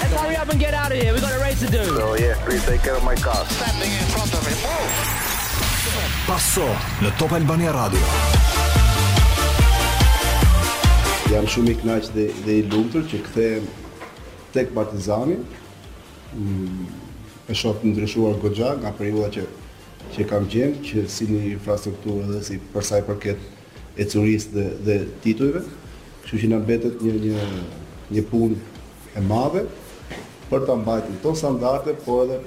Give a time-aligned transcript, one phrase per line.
[0.01, 1.13] Let's hurry up and get out of here.
[1.13, 1.85] We've got a race to do.
[1.85, 3.45] So, oh, yeah, please take care my car.
[3.61, 4.57] Stepping in front of him.
[4.65, 6.27] Oh.
[6.33, 6.67] Passo,
[7.05, 8.56] në Top Albania në Top Albania Radio
[11.33, 13.47] jam shumë i knaqë dhe, dhe i lumëtër që këthe
[14.55, 15.39] tek partizani,
[16.35, 16.85] mm,
[17.51, 19.47] e shok të ndryshuar Goja nga periuda që,
[20.15, 24.67] që kam qenë, që si një infrastrukturë dhe si përsa i përket e curisë dhe,
[24.87, 25.65] dhe titujve,
[26.29, 27.49] që që nga betet një, një,
[28.15, 28.61] një punë
[29.19, 29.65] e madhe,
[30.51, 32.39] për ta mbajtur këto standarde, po edhe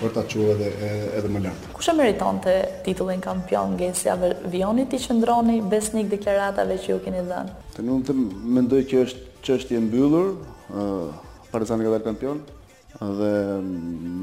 [0.00, 1.66] për të çuar edhe edhe më lart.
[1.76, 2.54] Kushe e meritonte
[2.86, 4.14] titullin kampion Gesia
[4.52, 7.56] Vionit i qëndroni besnik deklaratave që ju keni dhënë?
[7.76, 8.16] Të nuk të
[8.58, 10.32] mendoj që është çështje e mbyllur,
[10.70, 11.12] ë uh,
[11.50, 12.42] Partizani ka kampion
[13.00, 13.30] dhe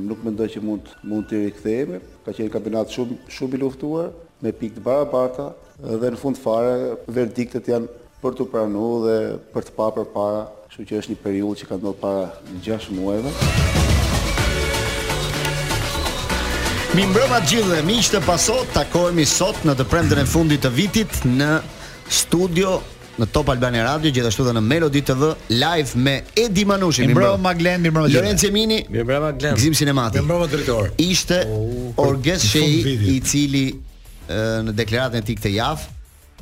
[0.08, 4.12] nuk mendoj që mund mund të rikthehemi, ka qenë kampionat shumë shumë i luftuar
[4.44, 5.50] me pikë të barabarta
[5.82, 7.90] dhe në fund fare verdiktet janë
[8.22, 9.18] për të pranuar dhe
[9.56, 10.46] për të parë përpara
[10.78, 13.32] Kështu që është një periud që ka ndodhë para në 6 muajve.
[16.98, 20.62] Mi mbrëma gjithë dhe miqë të pasot takojmë i sot në të premdën e fundit
[20.68, 21.48] të vitit në
[22.20, 22.76] studio
[23.18, 27.08] në Top Albani Radio, gjithashtu dhe në Melodi TV live me Edi Manushi.
[27.10, 27.60] Mirëmbrëma mbrëm.
[27.64, 28.82] Glen, mirëmbrëma Lorenzo Emini.
[28.94, 29.58] Mirëmbrëma Glen.
[29.58, 30.22] Gzim Sinemati.
[30.22, 33.72] Mirëmbrëma Dritor Ishte oh, Orges Shei i cili
[34.30, 35.94] në deklaratën e tij këtë javë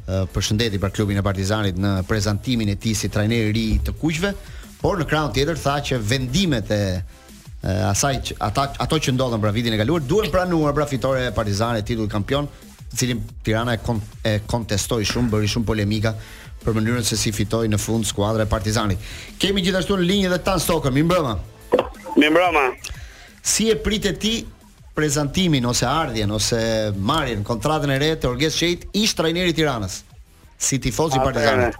[0.06, 3.96] Eh, përshëndeti për klubin e Partizanit në prezantimin e tij si trajneri i ri të
[3.98, 4.30] kuqve,
[4.84, 6.80] por në krahun tjetër tha që vendimet e
[7.90, 11.34] asaj që, ata ato që ndodhen për vitin e kaluar duhen pranuar për fitore e
[11.34, 12.46] Partizanit titull kampion,
[12.92, 16.12] të cilin Tirana e, kon, e kontestoi shumë, bëri shumë polemika
[16.62, 19.02] për mënyrën se si fitoi në fund skuadra e Partizanit.
[19.42, 21.34] Kemi gjithashtu në linjë edhe Tan Stokën, mi mbrëmë.
[22.22, 22.68] Mi mbrëmë.
[23.42, 24.38] Si e pritet ti
[24.96, 29.96] prezantimin ose ardhjen ose marrjen kontratën e re të Orges Sheit ish trajneri i Tiranës
[30.68, 31.76] si tifoz i Partizanit.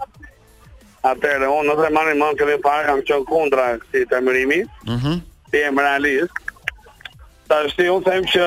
[1.08, 4.60] Atëherë unë nëse marrni më këtë parë kam çon kundra këtij tamërimi.
[4.66, 4.94] Mhm.
[4.94, 5.22] Uh -huh.
[5.50, 6.34] Ti realist.
[7.48, 8.44] Tashti unë them që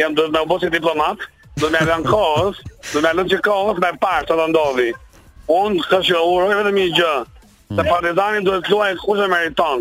[0.00, 1.18] jam do të na bësi diplomat,
[1.60, 2.56] do më na kohës,
[2.92, 4.90] do më na lëndë kohës më parë sa do ndodhi.
[5.60, 7.16] Unë kështë që uroj vetëm një gjë,
[7.76, 7.88] se mhm.
[7.92, 8.92] partizani duhet të luaj
[9.24, 9.78] e meriton.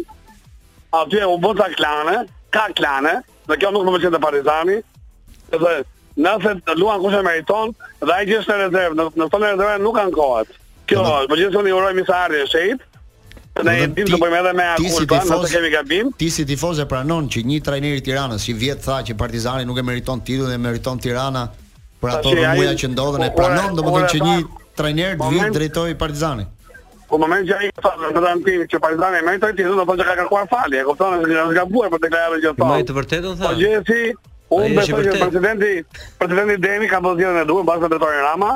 [0.99, 2.17] Aty e u bëta klane,
[2.53, 3.15] ka klane,
[3.49, 4.75] dhe kjo nuk më vjen te Partizani.
[5.57, 5.71] Edhe
[6.23, 7.71] nëse të luan kush e meriton
[8.03, 10.57] dhe ai gjithë në rezervë, në në fund rezervë nuk kanë kohë.
[10.89, 12.85] Kjo, po gjithsesi sonë uroj mi sa ardhi e shejt.
[13.65, 16.11] Ne e dimë po më edhe me akull, si tifoz, në kemi gabim.
[16.21, 19.65] Ti si tifoz e pranon që një trajner i Tiranës i vjet tha që Partizani
[19.67, 21.47] nuk e meriton titullin dhe meriton Tirana
[21.99, 24.37] për ato rumuja që ndodhen e pranon domethënë që një
[24.79, 25.99] trajner të vit drejtoi i
[27.09, 29.73] Po më mend gjaj sa po, më dhan ti që Partizani më të ti do
[29.77, 32.67] të thotë ka kërkuar falje, e kupton se janë gabuar për deklaratën që thon.
[32.69, 33.39] Më të vërtetën thon.
[33.41, 35.71] Po gjithsesi, unë besoj që presidenti,
[36.19, 38.49] presidenti Demi ka pozicionin e duhur mbas drejtorit Rama,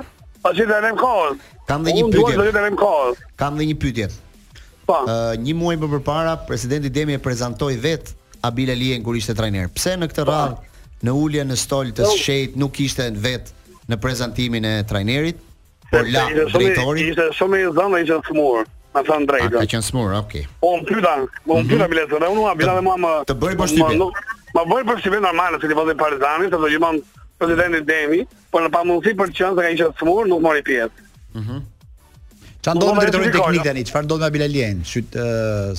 [0.46, 1.32] pasi po, dhe nem kohë.
[1.72, 3.24] Kam dhe një pyetje.
[3.42, 4.10] Kam dhe një pyetje.
[4.86, 5.00] Po.
[5.02, 5.16] Ë
[5.48, 8.14] një muaj më përpara presidenti Demi e prezantoi vetë
[8.46, 9.72] Abil Alien kur ishte trajner.
[9.74, 10.30] Pse në këtë po.
[10.30, 12.14] radhë në uljen në stol të jo.
[12.22, 13.50] shejt nuk ishte vet
[13.90, 15.42] në prezantimin e trajnerit?
[15.94, 16.24] Po la,
[16.58, 17.04] drejtori.
[17.14, 18.64] Ishte shumë i dhënë ai që të smur.
[18.94, 19.58] Ma thon drejtë.
[19.62, 20.44] Ka qenë smur, okay.
[20.64, 21.12] Po un pyeta,
[21.46, 22.60] po un pyeta bileta, ne unë mhm.
[22.62, 23.12] bileta më më.
[23.30, 24.04] Të bëj po shtypin.
[24.56, 27.82] Ma bëj po shtypin normal, se ti vjen po para zanit, sepse ju mund presidenti
[27.90, 28.22] Demi,
[28.54, 31.06] po në pamundsi për të qenë se ka qenë të smur, nuk mori pjesë.
[31.42, 31.62] Mhm.
[32.66, 33.84] Ça ndodhi drejtori teknik tani?
[33.90, 34.84] Çfarë ndodhi me Abilalien?
[34.94, 35.18] Shit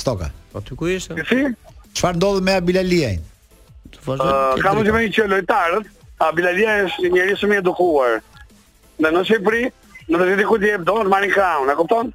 [0.02, 0.30] stoka.
[0.52, 1.16] Po ty ku ishte?
[1.30, 1.38] Si?
[1.96, 3.22] Çfarë ndodhi me Abilalien?
[4.04, 4.18] Uh,
[4.60, 5.86] ka më të më një që lojtarët,
[6.20, 8.18] a Bilalia është një njerëz shumë i edukuar.
[9.00, 9.62] Në në Shqipëri,
[10.12, 12.10] Në të ditë ku ti e do në marrin kraun, e kupton?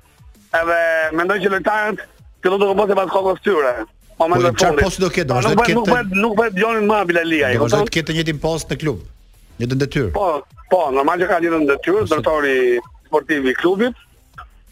[0.58, 0.82] Edhe
[1.18, 2.04] mendoj që lojtarët
[2.44, 3.72] këto do të bëhen pas kokës tyre.
[4.14, 5.40] Po, po më po, të çfarë posti do ke do?
[5.48, 7.82] Nuk bëhet, nuk bëhet, nuk bëhet Jonin më Bilali, e kupton?
[7.86, 9.02] Do të ketë të njëjtin post në klub.
[9.60, 10.12] Një të detyrë.
[10.18, 10.28] Po,
[10.74, 12.56] po, normal që ka një të detyrë, drejtori
[13.08, 14.06] sportiv i klubit.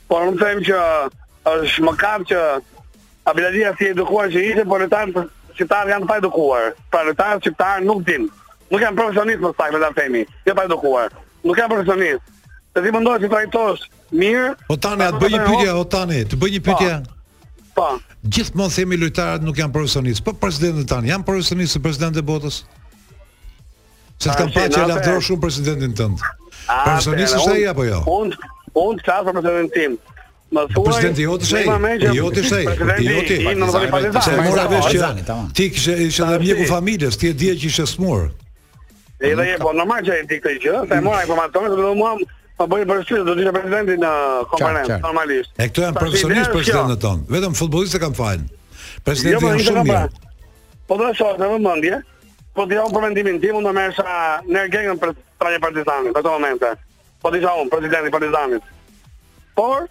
[0.07, 0.77] por unë them që
[1.51, 2.43] është më kaq që
[3.27, 5.17] a Bilalia si edukuar që ishte por lojtarët
[5.57, 6.69] qytetarë janë pa edukuar.
[6.93, 8.29] Pra lojtarët qytetarë nuk din.
[8.71, 10.21] Nuk janë profesionistë më sakt, le ta themi.
[10.47, 11.09] Jo pa edukuar.
[11.43, 12.36] Nuk janë profesionistë.
[12.75, 14.51] Se ti mendoj se trajtohesh mirë.
[14.71, 16.91] O tani, atë bëj një pyetje, o tani, të bëj një pyetje.
[17.77, 17.87] Po.
[18.33, 22.61] Gjithmonë themi lojtarët nuk janë profesionistë, po presidenti tani janë profesionistë, presidenti i botës.
[24.17, 26.29] Se të kam pa që e lafdro shumë presidentin tëndë
[26.67, 27.99] Personisë është e apo jo?
[28.09, 28.47] Unë
[28.81, 29.97] un, të klasë për presidentin tim
[30.49, 31.67] Më po thuaj Presidenti jo të shëj
[32.17, 32.65] Jo të shëj
[33.05, 37.53] Jo të shëj Se mora vesh që Ti kështë ishë dhe familjes Ti e dje
[37.61, 38.31] që ishe smur
[39.21, 41.77] E dhe je po nëmar që e ti këtë i gjë Se mora Se më
[41.77, 42.15] dhe mua
[42.57, 44.11] Po bëj po, përshkrim po, do të dinë në
[44.49, 45.49] konferencë normalisht.
[45.61, 47.25] E këto janë profesionistë për zonën tonë.
[47.35, 48.45] Vetëm futbollistët kanë fal.
[49.05, 49.91] Presidenti jo, po, i shumë.
[49.91, 50.81] Pra.
[50.89, 51.99] Po do të shohë në mundje.
[52.57, 54.17] Po dia un përmendimin tim unë mësha
[54.49, 55.13] në gjengën për
[55.43, 56.65] trajë partizanit në këtë moment.
[57.21, 58.73] Po dija unë, presidenti i Partizanit.
[59.57, 59.85] Por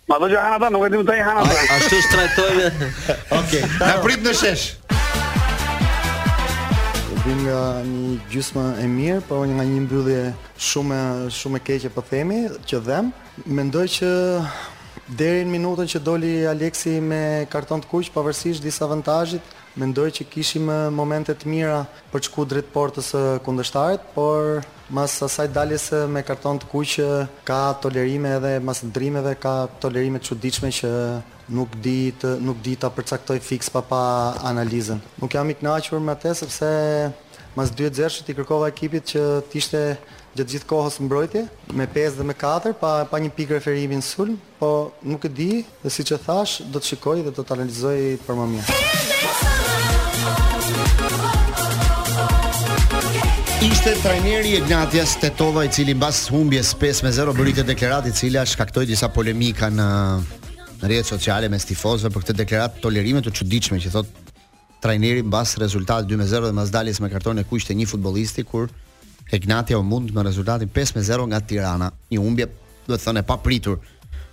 [0.08, 1.64] Ma do gjë hana ta, nuk e di më të e hana ta.
[1.78, 2.70] Ashtu shtrajtojme.
[2.76, 3.64] Oke, okay.
[3.80, 4.70] na prit në shesh
[7.28, 10.20] vim nga një gjysma e mirë, por nga një mbyllje
[10.68, 11.00] shumë
[11.38, 12.38] shumë e keqe po themi,
[12.70, 13.10] që dhem.
[13.58, 14.08] Mendoj që
[15.20, 17.20] deri në minutën që doli Aleksi me
[17.52, 19.44] karton të kuq, pavarësisht disa avantazhit,
[19.78, 21.76] Mendoj që kishim momente të mira
[22.10, 24.64] për çku drejt portës së kundërshtarit, por
[24.96, 26.94] mas asaj daljes me karton të kuq
[27.46, 29.52] ka tolerime edhe mas ndrimeve ka
[29.84, 30.90] tolerime të çuditshme që
[31.54, 34.00] nuk di të nuk di ta përcaktoj fikse pa pa
[34.50, 34.98] analizën.
[35.22, 36.72] Nuk jam i kënaqur me atë sepse
[37.54, 39.22] mas 2-0 ti kërkova ekipit që
[39.52, 39.82] të ishte
[40.38, 41.44] gjatë gjithë kohës në mbrojtje,
[41.78, 44.68] me 5 dhe me 4, pa, pa një pikë referimi në sulm, po
[45.06, 45.50] nuk e di
[45.84, 49.14] dhe si që thash, do të shikoj dhe do të analizoj për më mirë.
[53.92, 58.42] ishte trajneri Ignatias Tetova i cili mbas humbjes 5 0 bëri këtë deklaratë e cila
[58.44, 59.86] shkaktoi disa polemika në
[60.82, 64.26] në rrjetet sociale mes tifozëve për këtë deklaratë tolerime të çuditshme që thotë
[64.84, 68.68] trajneri mbas rezultatit 2 0 dhe mbas daljes me kartonë kuq të një futbollisti kur
[69.32, 72.48] Ignatia u mund me rezultatin 5 0 nga Tirana, një humbje
[72.86, 73.80] do të thënë e papritur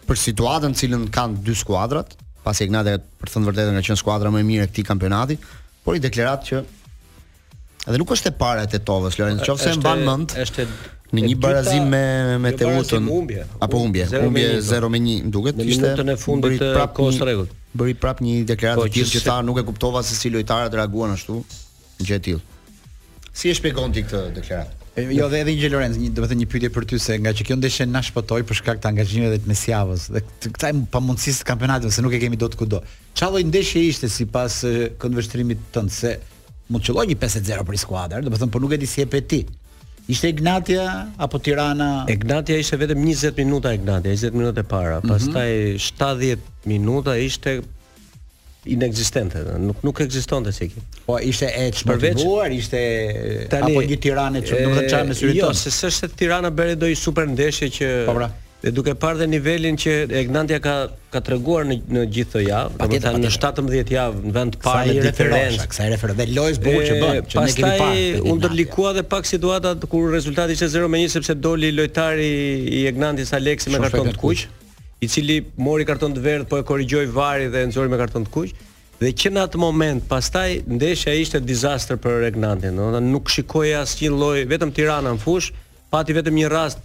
[0.07, 2.11] për situatën në cilën kanë dy skuadrat,
[2.43, 5.37] pasi Ignatia për të thënë vërtetën ka qenë skuadra më e mirë e këtij kampionati,
[5.87, 6.65] por i deklarat që
[7.85, 10.33] Edhe nuk është e para e Tetovës, Lorenz, nëse e mban mend.
[10.41, 10.63] Është
[11.15, 12.01] në një barazim me
[12.41, 13.09] me jo, Teutën
[13.61, 15.91] apo Humbje, Humbje 0 me 1, duket ishte.
[16.07, 17.51] Në fundit të kohës rregull.
[17.77, 20.73] Bëri prap një deklaratë po, të tillë që tha nuk e kuptova se si lojtarët
[20.79, 21.37] reaguan ashtu
[22.01, 22.43] gjë e tillë.
[23.35, 24.81] Si e shpjegon ti këtë deklaratë?
[25.13, 27.57] Jo dhe edhe një Lorenz, një domethënë një pyetje për ty se nga që kjo
[27.59, 30.21] ndeshje na shpotoi për shkak të angazhimit edhe të mesjavës dhe
[30.55, 32.79] kësaj pamundësisë të kampionatit, se nuk e kemi dot kudo.
[33.11, 34.61] Çfarë lloj ndeshje ishte sipas
[35.03, 36.13] këndvështrimit tënd se
[36.73, 39.03] mund të qelloj një 5-0 për skuadër, do të thonë po nuk e di si
[39.03, 39.43] e pe ti.
[40.09, 40.85] Ishte Ignatia
[41.17, 42.05] apo Tirana?
[42.13, 45.13] Ignatia ishte vetëm 20 minuta Ignatia, 20 e para, mhm.
[45.13, 46.37] pastaj mm -hmm.
[46.37, 46.37] 70
[46.73, 47.59] minuta ishte
[48.65, 50.83] inexistente, nuk nuk ekzistonte si ekip.
[51.05, 52.79] Po ishte e çmërvuar, ishte
[53.49, 55.37] tani, apo një Tirana që nuk do të çajmë syrit.
[55.41, 58.29] Jo, se s'është Tirana bëri do një super ndeshje që Po pra.
[58.65, 59.91] Dhe duke parë dhe nivelin që
[60.23, 60.71] Egnandia ka
[61.13, 64.87] ka treguar në në gjithë këtë javë, domethënë në 17 javë në vend të parë
[64.95, 67.75] në diferencë, kësaj referë dhe lojës bukur që bën, që ne kemi parë.
[67.81, 72.31] Pastaj u ndërlikua dhe pak situata kur rezultati ishte 0 me 1 sepse doli lojtari
[72.79, 74.43] i Egnandis Aleksi me karton të kuq,
[75.05, 78.33] i cili mori karton të verdh, po e korrigjoi vari dhe nxori me karton të
[78.33, 78.55] kuq.
[79.03, 83.29] Dhe që në atë moment, pastaj ndeshja ishte dizastër për Regnantin, do të thonë nuk
[83.35, 85.53] shikoi asnjë lloj, vetëm Tirana në fush,
[85.93, 86.83] pati vetëm një rast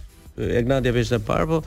[0.49, 1.59] Egnadia vesh të parë, po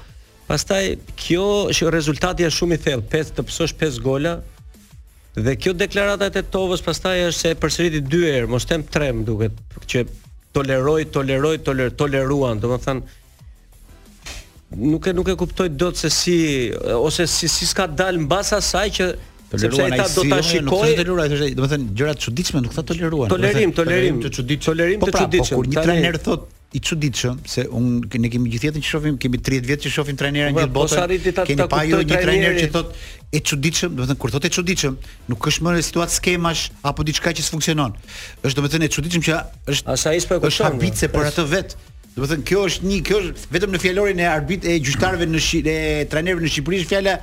[0.48, 0.82] pastaj
[1.18, 4.34] kjo që rezultati është shumë i thellë, pesë të psosh pesë gola
[5.34, 9.24] dhe kjo deklarata e Tovës pastaj është se përsëriti dy herë, mos them tre, më
[9.26, 10.04] duket që
[10.54, 13.22] toleroi, toleroi, toler, toleruan, domethënë
[14.78, 16.34] nuk e nuk e kuptoj dot se si
[16.98, 19.04] ose si si s'ka dal mbas asaj që
[19.54, 20.62] sepse ai do ta shikoj.
[20.66, 23.30] Nuk toleruan, thoshte, domethënë gjëra të çuditshme nuk tha toleruan.
[23.32, 24.70] Tolerim, tolerim, të çuditshëm.
[24.72, 25.56] Tolerim të çuditshëm.
[25.56, 28.88] Po, pra, po kur një trajner thotë i çuditshëm se un ne kemi gjithjetën që
[28.90, 31.44] shohim kemi 30 vjet që shohim trajnerë në po, gjithë po, botën.
[31.46, 32.96] Keni pa ju një trajner që thotë
[33.38, 34.96] e çuditshëm, do të thënë kur thotë e çuditshëm,
[35.30, 37.94] nuk është më situat situatë skemash apo diçka që s'funksionon.
[38.42, 39.38] Është do të thënë e çuditshëm që
[39.72, 41.76] është asa ai s'po për atë vet.
[42.16, 45.26] Do të thënë kjo është një kjo është vetëm në fjalorin e arbit e gjyqtarëve
[45.30, 45.76] në e
[46.12, 47.16] trajnerëve në Shqipëri fjala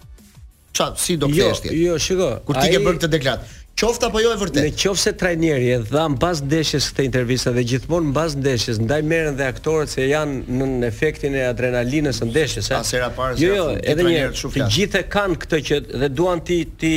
[0.73, 1.75] Çfarë si do kthehesh ti?
[1.77, 2.31] Jo, jo, shiko.
[2.49, 3.57] Kur ti ke bërë këtë deklaratë.
[3.81, 4.71] Qoftë apo jo e vërtetë.
[4.83, 9.47] Nëse trajneri e dha mbas ndeshjes këtë intervistë dhe gjithmonë mbas ndeshjes ndaj merren dhe
[9.49, 12.83] aktorët se janë në efektin e adrenalinës së ndeshjes, a?
[12.85, 13.39] Asera parë.
[13.43, 16.95] Jo, jo, edhe një herë, të gjithë kanë këtë që dhe duan ti ti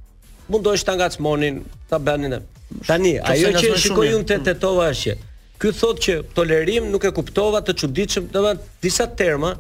[0.48, 1.62] Mund do të shtangacmonin,
[1.92, 2.57] ta bënin atë.
[2.88, 4.46] Tani, ajo që shikoi unë te mm.
[4.50, 5.16] Tetova është që
[5.62, 8.44] ky thotë që tolerim nuk e kuptova të çuditshëm, do
[8.84, 9.54] disa terma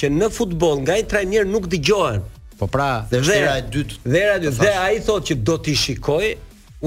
[0.00, 2.24] që në futboll nga i trajnerë nuk dëgjohen.
[2.58, 4.00] Po pra, dhe e dytë.
[4.02, 4.58] Dhe vera e dytë.
[4.64, 6.24] Dhe ai thotë që do ti shikoj,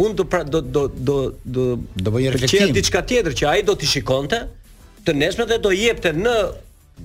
[0.04, 1.18] unë do pra, do do do
[1.58, 1.64] do
[2.04, 4.42] do bëj një reflektim diçka tjetër që ai do ti shikonte,
[5.06, 6.36] të nesër dhe do jepte në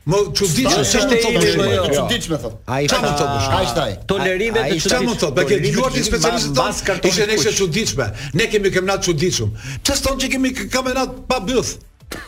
[0.10, 1.84] Më çuditsh se ishte i jo.
[1.98, 2.58] çuditsh më thotë.
[2.74, 3.36] Ai çfarë më thotë?
[3.58, 3.98] Ai çfarë?
[4.10, 5.36] Tolerime të çfarë më thotë?
[5.38, 7.12] Me ke dëgjuar ti specialistët tonë?
[7.12, 8.08] Ishte nesër çuditshme.
[8.40, 9.54] Ne kemi kemnat çuditshum.
[9.84, 11.76] Çfarë thonë që kemi kamerat pa byth?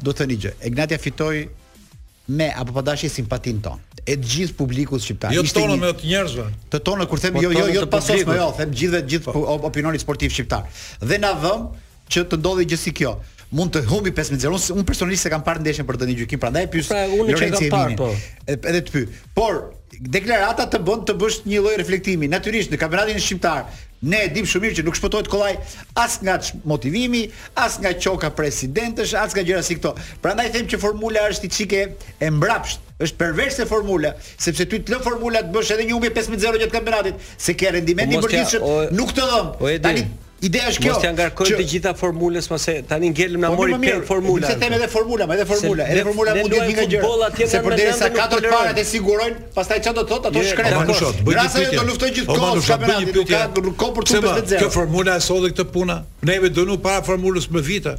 [0.00, 0.54] do të thënë gjë.
[0.70, 1.50] Egnatia fitoi
[2.30, 3.78] me apo pa dashje simpatin ton.
[4.06, 5.34] E të gjithë publikut shqiptar.
[5.34, 6.46] Jo tonë me të njerëzve.
[6.72, 9.34] Të tonë kur them po jo jo jo të sot jo, them gjithë vetë gjithë
[9.34, 9.42] po.
[9.70, 10.64] opinionit sportiv shqiptar.
[11.02, 11.66] Dhe na vëm
[12.10, 13.16] që të ndodhi gjë si kjo
[13.50, 16.40] mund të humbi 15-0 unë un personalisht e kam parë ndeshjen për të një gjykim
[16.42, 18.10] prandaj pyet pra unë që kam parë po
[18.54, 19.00] edhe të py
[19.34, 19.58] por
[20.14, 23.64] deklarata të bën të bësh një lloj reflektimi natyrisht në kampionatin shqiptar
[24.04, 25.50] ne e dim shumë mirë që nuk shpëtohet kollaj
[26.00, 26.36] as nga
[26.72, 27.24] motivimi,
[27.60, 29.92] as nga qoka presidentësh, as nga gjëra si këto.
[30.24, 31.82] Prandaj them që formula është i çike
[32.18, 36.12] e mbrapsht është perverse formula, sepse ty të lë formula të bësh edhe një humbje
[36.20, 38.66] 15-0 gjatë kampionatit, se ke rendimentin po përgjithshëm,
[39.00, 39.54] nuk të dhëm.
[39.86, 40.04] Tani
[40.40, 40.92] Ideja është kjo.
[40.94, 44.46] Mos t'ja ngarkojmë të gjitha formulës, mos e tani ngelëm na po, mori pe formulën.
[44.48, 47.30] Ne kemi edhe formula, edhe formula, edhe formula mund të vinë nga gjerë.
[47.50, 50.76] Se përderisa katër parat e sigurojnë, pastaj çfarë do të thotë, ato shkret.
[50.78, 51.72] Bëni shot, pyetje.
[51.76, 53.34] do luftojnë gjithë kohën, ka bërë një pyetje.
[53.34, 54.62] Ka kompërtu 50-0.
[54.64, 55.98] Kjo formula e solli këtë punë.
[56.24, 57.98] Neve vetë do nuk para formulës më vite.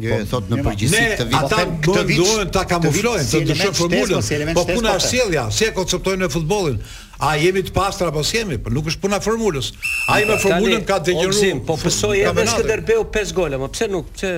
[0.00, 3.72] Jo, po, thot në përgjithësi këtë vit, ata këtë vit duhen ta kamuflojnë, të dëshë
[3.76, 4.54] formulën.
[4.56, 6.78] Po puna është sjellja, si e konceptojnë në futbollin.
[7.22, 8.56] A jemi të pastër apo s'jemi?
[8.64, 9.68] Po nuk është puna formulës.
[10.14, 11.60] Ai me formulën ka degjëruar.
[11.68, 14.32] Po PSOI e ka Skënderbeu 5 gola, më pse nuk, pse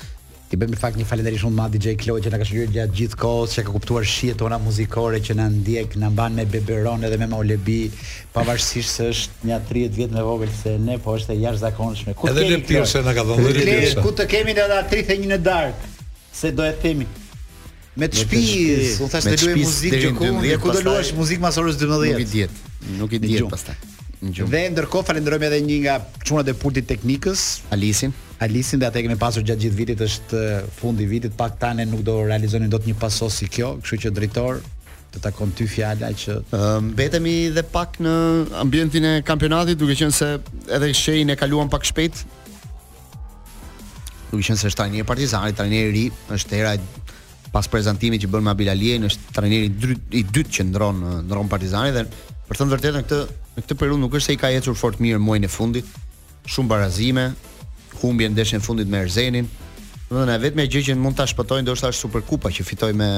[0.50, 3.18] Ti bëmë fakt një falënderi shumë madh DJ Kloj që na ka shëruar gjatë gjithë
[3.22, 7.20] kohës, që ka kuptuar shihet tona muzikore që na ndjek, na mban me Beberon edhe
[7.22, 7.92] me Maulebi,
[8.34, 12.16] pavarësisht se është një 30 vjet më vogël se ne, po është e jashtëzakonshme.
[12.32, 15.94] Edhe Lemtirsa na ka dhënë dhe Ku të kemi edhe 31 në darkë,
[16.42, 17.06] se do e themi.
[17.98, 20.28] Me të shpis, u thash të luaj muzikë që ku,
[20.62, 22.12] ku do luash muzikë mas orës 12.
[22.14, 22.62] Nuk i diet.
[23.00, 23.76] Nuk i diet pastaj.
[24.20, 24.52] Në gjumë.
[24.54, 27.44] Dhe ndërkohë falenderojmë edhe një nga çunat e pultit teknikës,
[27.74, 28.14] Alisin.
[28.44, 30.42] Alisin dhe atë që kemi pasur gjatë gjithë vitit është
[30.78, 34.12] fundi i vitit, pak tani nuk do realizoni dot një pasos si kjo, kështu që
[34.20, 34.60] drejtor
[35.10, 36.36] të takon ty fjala që
[36.92, 38.12] mbetemi um, dhe pak në
[38.62, 40.28] ambientin e kampionatit, duke qenë se
[40.78, 42.22] edhe shehin e kaluan pak shpejt.
[44.30, 46.76] Duke qenë se është tani e Partizani, tani e ri, është era
[47.54, 51.92] pas prezantimit që bën me Abil Aliën është trajneri i dytë që ndron ndron Partizani
[51.96, 52.06] dhe
[52.50, 55.00] për të thënë vërtetën këtë në këtë periudhë nuk është se i ka ecur fort
[55.04, 55.90] mirë muajin e fundit,
[56.50, 57.26] shumë barazime,
[58.02, 59.50] humbje në e fundit me Erzenin.
[60.10, 63.10] Domethënë vetëm gjë që mund ta shpëtojnë ndoshta është Superkupa që fitoi me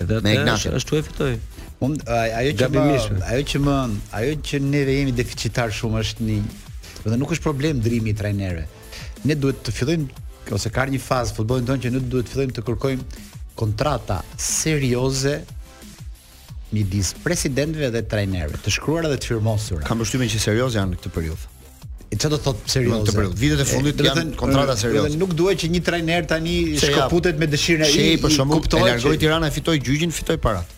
[0.00, 0.72] edhe me Ignatin.
[0.78, 1.34] Ashtu e fitoi.
[1.80, 2.86] Mund ajo që më,
[3.28, 3.76] ajo që më
[4.20, 6.38] ajo që neve jemi deficitar shumë është një
[7.04, 8.64] domethënë nuk është problem ndrimi i trajnerëve.
[9.28, 10.24] Ne duhet të fillojmë
[10.56, 13.24] ose ka një fazë futbollin tonë që ne duhet të fillojmë të kërkojmë
[13.56, 15.40] kontrata serioze
[16.76, 19.84] midis presidentëve dhe trajnerëve, të shkruara dhe të firmosura.
[19.86, 21.52] Kam përshtypjen që serioz janë në këtë periudhë.
[22.06, 23.00] E çfarë do thotë serioze?
[23.02, 25.16] Në këtë vitet e fundit janë kontrata serioze.
[25.18, 28.08] Nuk duhet që një trajner tani shkëputet me dëshirën e tij.
[28.20, 28.34] Shej, për
[28.80, 30.75] e largoi Tirana e gjyqin, fitoj parat.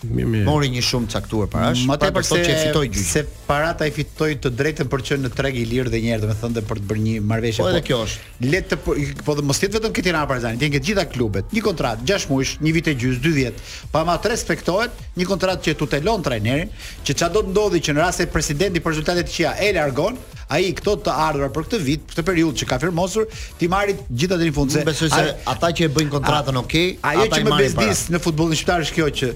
[0.00, 0.44] Mirë, mirë.
[0.46, 1.82] Mori një shumë caktuar parash.
[1.88, 3.02] Më tepër se çe fitoi gjyq.
[3.06, 6.14] Se parata i fitoi të drejtën për të qenë në treg i lirë dhe një
[6.14, 7.60] herë domethënë dhe për të bërë një marrëveshje.
[7.60, 8.30] Po edhe po kjo është.
[8.48, 11.06] Le të po, po dhe mos jet vetëm këtë Tirana Partizani, ti ke të gjitha
[11.12, 11.52] klubet.
[11.52, 13.64] Një kontratë 6 muaj, një vit e gjys, 2 vjet.
[13.92, 17.96] Pa ma të respektohet, një kontratë që tutelon trajnerin, që çfarë do të ndodhi që
[17.96, 20.16] në rast se presidenti për rezultatet që ja e largon,
[20.50, 23.28] ai këto të ardhur për këtë vit, për këtë periudhë që ka firmosur,
[23.60, 27.44] ti marrit gjithë atë në fund se ata që e bëjnë kontratën okay, ata që
[27.46, 29.28] më bëjnë në futbollin shqiptar është kjo që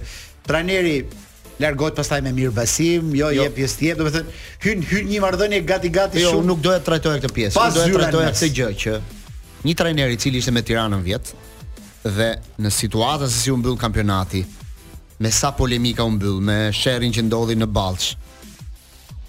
[0.46, 1.04] Trajneri
[1.62, 5.06] largohet pastaj me mirë Basim, jo, jo jep pjesë tjetër, do të thënë, hyn hyn
[5.12, 6.42] një marrëdhënie gati gati jo, shumë.
[6.42, 8.96] Jo, nuk doja trajtoja këtë pjesë, doja trajtoja këtë gjë që
[9.68, 11.30] një trajner i cili ishte me Tiranën vjet
[12.04, 12.26] dhe
[12.60, 14.42] në situatën se si u mbyll kampionati
[15.24, 18.12] me sa polemika u mbyll, me sherrin që ndodhi në Ballsh.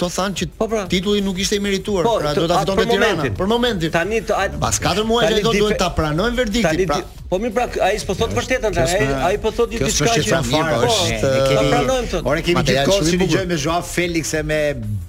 [0.00, 2.86] këto thanë që po pra, titulli nuk ishte i merituar, po, pra do ta fitonte
[2.90, 3.92] Tirana për momentin.
[3.98, 4.22] Tani,
[4.64, 7.02] pas 4 muajsh do duhet ta pranojnë verdiktin, pra.
[7.30, 10.40] Po mi pra, ai s'po thot vërtetën, ai ai po thot një diçka që është
[10.48, 11.28] mirë, është.
[11.28, 12.22] Ne kemi.
[12.26, 14.56] Ore kemi gjithë kohë si dëgjoj me Joao Felix e me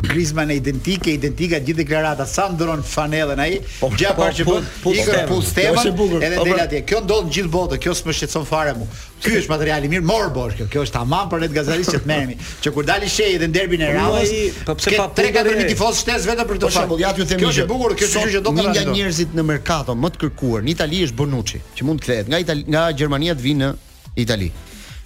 [0.06, 3.56] Griezmann e identike, identika gjithë deklarata sa ndron fanellën ai.
[3.98, 6.84] Gja parë që bën, ikën në edhe del atje.
[6.92, 9.02] Kjo ndodh në gjithë botën, kjo s'më shqetëson fare mua.
[9.22, 10.66] Ky është material i mirë, mor bosh kjo.
[10.74, 13.90] Kjo është tamam për Red Gazalis që themi, që kur dali shehi dhe derbin e
[13.94, 14.32] Ramës,
[14.66, 17.44] po pse pa tre katër mijë tifozë shtesë vetëm për të fshambulliat ju themi.
[17.44, 18.74] Kjo është e bukur, kjo është gjë që do të ndodhë.
[18.74, 22.28] Një nga njerëzit në merkato më të kërkuar në Itali është Bonucci, që mund kthehet
[22.28, 24.50] nga Itali, nga Gjermania të vinë në Itali.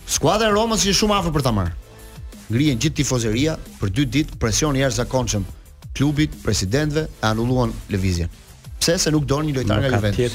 [0.10, 1.76] Skuadra e Romës ishte shumë afër për ta marrë.
[2.50, 5.46] Ngrihen gjithë tifozeria për dy ditë presion jashtëzakonshëm
[5.96, 8.30] klubit, presidentëve e anulluan lëvizjen.
[8.82, 10.04] Pse se nuk donin një lojtar nga Juventus.
[10.04, 10.30] Pra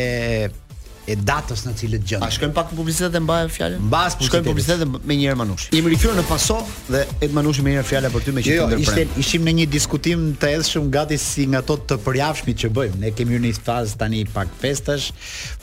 [1.07, 2.27] e datës në cilët gjendet.
[2.27, 3.83] A shkojmë pak në publicitet dhe mbajmë fjalën?
[3.87, 4.31] Mbas publicitet.
[4.31, 5.67] Shkojmë publicitet me një herë Manush.
[5.71, 6.57] Jemi rikthyer në paso
[6.91, 8.83] dhe Ed Manushi me një fjallë e për ty me që jo, jo ndërprem.
[8.83, 12.99] Ishte ishim në një diskutim të shumë gati si nga ato të përjafshmi që bëjmë.
[13.05, 15.07] Ne kemi një fazë tani pak festash.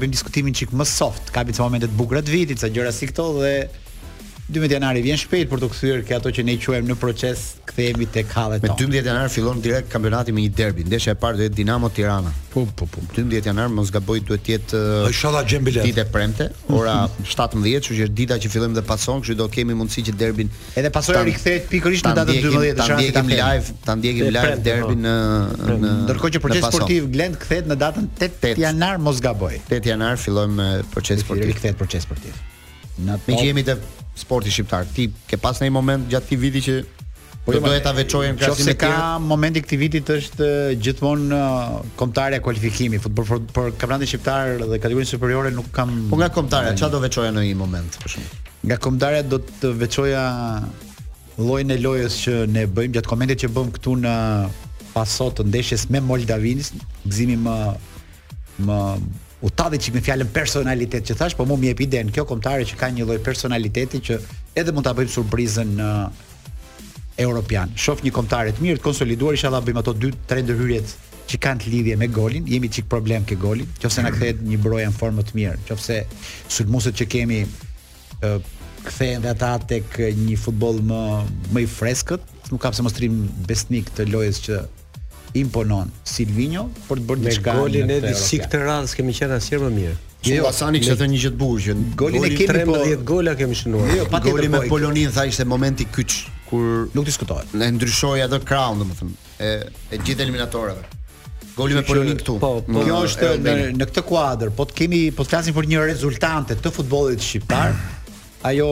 [0.59, 1.33] çik më soft.
[1.59, 2.67] momente të të vitit,
[3.09, 3.51] këto dhe
[4.49, 8.07] 12 janari vjen shpejt për të kthyer ke ato që ne quajmë në proces, kthehemi
[8.09, 8.73] tek hallet tonë.
[8.81, 10.85] Me 12 janar fillon direkt kampionati me një derbi.
[10.87, 12.31] Ndeshja e parë do jetë Dinamo Tirana.
[12.49, 13.03] Po po po.
[13.13, 14.81] 12 janar mos gaboj duhet të jetë
[15.11, 15.85] Inshallah gjem bilet.
[15.91, 16.79] Ditë premte, mhm.
[16.81, 20.17] ora 17, kështu që është dita që fillojmë dhe pason, kështu do kemi mundësi që
[20.23, 20.49] derbin.
[20.81, 24.99] Edhe pasoj rikthehet pikërisht në datën 12 Ta ndjekim live, ta ndjekim live derbin po.
[25.05, 26.03] në në mm, mm.
[26.07, 29.59] ndërkohë që proces sportiv Glend kthehet në datën 8 janar mos gaboj.
[29.69, 31.51] 8 janar fillojmë proces sportiv.
[31.53, 32.33] Rikthehet proces sportiv.
[33.05, 33.77] Në me që jemi të
[34.19, 34.85] sporti shqiptar.
[34.95, 36.75] Ti ke pas në një moment gjatë këtij viti që
[37.45, 38.93] po jo, do të ta veçojmë krahasim me tjerë.
[38.93, 40.49] Ka momenti këtij viti është
[40.87, 46.19] gjithmonë uh, kontarja kualifikimi futboll për, për kampionatin shqiptar dhe kategorinë superiore nuk kam Po
[46.19, 48.53] nga kontarja, çfarë do veçoja në një moment për shkak?
[48.69, 50.25] Nga kontarja do të veqoja
[51.39, 54.13] lojnë e lojës që ne bëjmë gjatë komentit që bëm këtu në
[54.93, 56.73] pasot të ndeshjes me Moldavinis,
[57.07, 57.57] gëzimi më
[58.67, 58.77] më
[59.41, 62.65] u tadhi që me fjalën personalitet që thash, po mu më jep iden kjo kombëtare
[62.67, 64.17] që ka një lloj personaliteti që
[64.59, 65.91] edhe mund ta bëjmë surprizën në
[67.23, 67.71] European.
[67.79, 70.95] Shof një kombëtare të mirë të konsoliduar, inshallah bëjmë ato 2-3 ndërhyrjet
[71.29, 74.89] që kanë lidhje me golin, jemi çik problem ke golin, nëse na kthehet një broja
[74.89, 75.99] në formë të mirë, nëse
[76.55, 78.41] sulmuset që kemi uh,
[78.89, 81.01] kthehen dhe ata tek një futboll më
[81.55, 84.59] më i freskët, nuk ka pse mos trim besnik të lojës që
[85.37, 87.53] imponon Silvino për të bërë diçka.
[87.53, 89.95] Me golin e Edi radhë s'kem qenë asher më mirë.
[90.25, 93.09] Jo, jo Asani kishte thënë një gjë të bukur që golin e kemi po 13
[93.11, 93.93] gola kemi shënuar.
[93.95, 96.17] Jo, pa goli me Polonin tha ishte momenti kyç
[96.49, 97.53] kur nuk diskutohet.
[97.57, 99.51] Ne ndryshoi atë crown domethënë e
[99.95, 100.97] e gjithë eliminatorëve.
[101.55, 102.35] Goli me Polonin këtu.
[102.41, 105.71] Po, po, kjo është në, në këtë kuadër, po të kemi po të flasim për
[105.75, 107.75] një rezultante të futbollit shqiptar,
[108.47, 108.67] ajo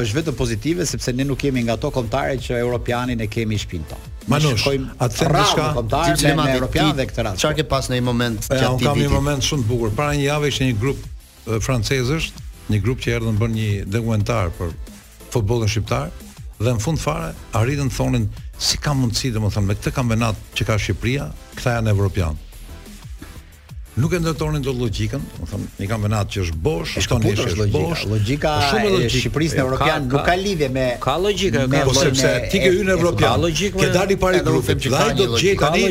[0.00, 3.88] është vetëm pozitive sepse ne nuk jemi nga ato kombëtare që europianin e kemi shpinë
[3.90, 4.12] tonë.
[4.30, 4.64] Manush,
[4.98, 5.66] atë të them diçka?
[5.90, 7.42] Ti je europian dhe këtë ratë.
[7.42, 8.84] Çfarë ke pas në një moment gjatë ditës?
[8.84, 9.94] Ja, kam një moment shumë të bukur.
[9.98, 11.00] Para një jave ishte një grup
[11.66, 12.30] francezësh,
[12.72, 14.74] një grup që erdhën bën një dokumentar për
[15.34, 16.12] futbollin shqiptar
[16.60, 18.28] dhe në fund fare arritën thonin
[18.60, 21.96] si ka mundësi domethënë me këtë kampionat që ka Shqipëria, këta janë
[23.98, 27.66] nuk e ndërtonin dot logjikën, do thonë, një kampionat që është bosh, është tonë është
[27.74, 28.04] bosh.
[28.10, 31.84] Logjika po e Shqipërisë në Evropian nuk ka lidhje me Ka logjikë, ka logjikë.
[31.88, 33.44] Po sepse ti ke hyrë në Evropian.
[33.74, 35.84] Ke dalë para grupit, që ai do të gjej tani,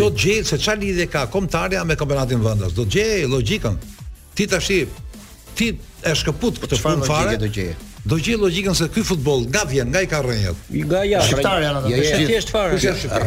[0.00, 2.74] do të gjej se çfarë lidhje ka kombëtarja me kampionatin vendas.
[2.74, 3.78] Do të gjej logjikën.
[4.34, 4.72] Ti tash
[5.54, 5.68] ti
[6.02, 7.38] e shkëput po këtë fund fare
[8.04, 10.66] do gjej logjikën se ky futboll nga vjen, nga i ka rrënjët.
[10.68, 12.00] Nga ja, shqiptar janë ata.
[12.00, 12.78] Është thjesht fare.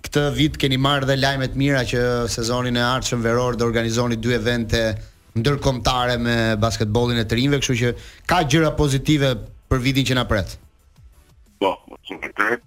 [0.04, 2.02] Këtë vit keni marrë dhe lajme të mira që
[2.34, 4.82] sezonin e ardhshëm veror do organizoni dy evente
[5.40, 7.94] ndërkombëtare me basketbollin e të rinve, kështu që
[8.32, 9.32] ka gjëra pozitive
[9.72, 10.58] për vitin që na pret.
[11.64, 11.72] Po,
[12.10, 12.66] shumë të drejt.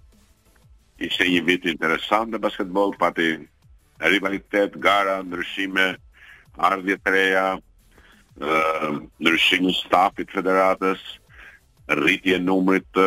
[1.07, 3.29] Ishte një vit interesant në basketboll, pati
[4.09, 5.91] rivalitet, gara, ndryshime,
[6.59, 7.45] ardhje të reja,
[8.41, 11.05] ndryshime stafit federatës,
[11.97, 13.05] rritje e numrit të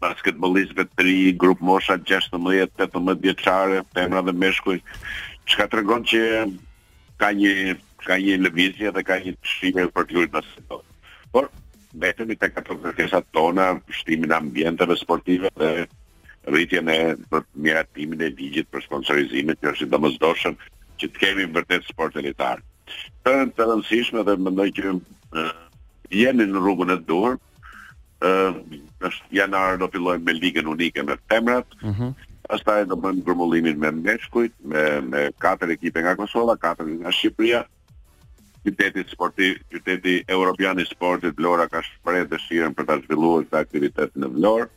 [0.00, 4.78] basketbollistëve të ri, grup mosha 16-18 vjeçare, femra dhe meshkuj,
[5.48, 6.20] çka tregon që
[7.20, 10.86] ka një ka një lëvizje dhe ka një shtim të përqyrë në sport.
[11.34, 11.50] Por
[12.00, 15.84] vetëm tek ato kësa tona shtimin e ambienteve sportive dhe
[16.48, 20.56] rritjen e për miratimin e ligjit për sponsorizimin që është domosdoshëm
[21.00, 22.64] që të kemi vërtet sport elitar.
[23.28, 24.96] Është e rëndësishme dhe mendoj që
[26.22, 27.36] jeni në rrugën e duhur,
[28.20, 31.66] ë uh, janar do fillojmë me ligën unike me femrat.
[31.80, 31.86] Ëh.
[31.88, 32.14] Mm -hmm.
[32.50, 37.62] Pastaj do bëjmë grumbullimin me meshkujt, me me katër ekipe nga Kosova, katër nga Shqipëria.
[38.64, 44.10] Qyteti sportiv, qyteti europian i sportit Vlora ka shpreh dëshirën për ta zhvilluar këtë aktivitet
[44.20, 44.68] në Vlorë.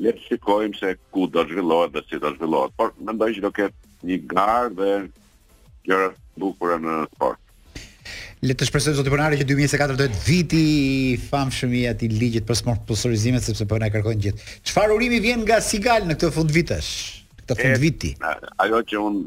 [0.00, 2.76] Le të shikojmë se ku do zhvillohet dhe si do zhvillohet.
[2.76, 4.92] Por mendoj që do ketë një garë dhe
[5.88, 7.40] gjëra bukura në sport.
[8.48, 12.12] Le të shpresojmë zoti Bernardi që 2024 do të jetë viti i famshëm i atij
[12.16, 14.46] ligjit për sponsorizimet sepse po na kërkojnë gjithë.
[14.70, 16.90] Çfarë urimi vjen nga Sigal në këtë fund vitesh?
[17.40, 18.12] Në këtë fund viti.
[18.64, 19.20] Ajo që un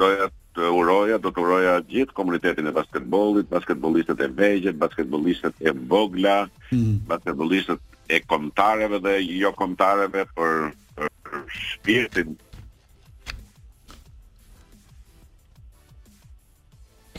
[0.00, 5.74] doja të uroja, do të uroja gjithë komunitetin e basketbollit, basketbollistët e vegjël, basketbollistët e
[5.92, 6.36] vogla,
[6.70, 6.94] hmm.
[7.12, 10.52] basketbollistët e kontareve dhe jo kontareve për,
[10.96, 11.12] për
[11.60, 12.36] shpirtin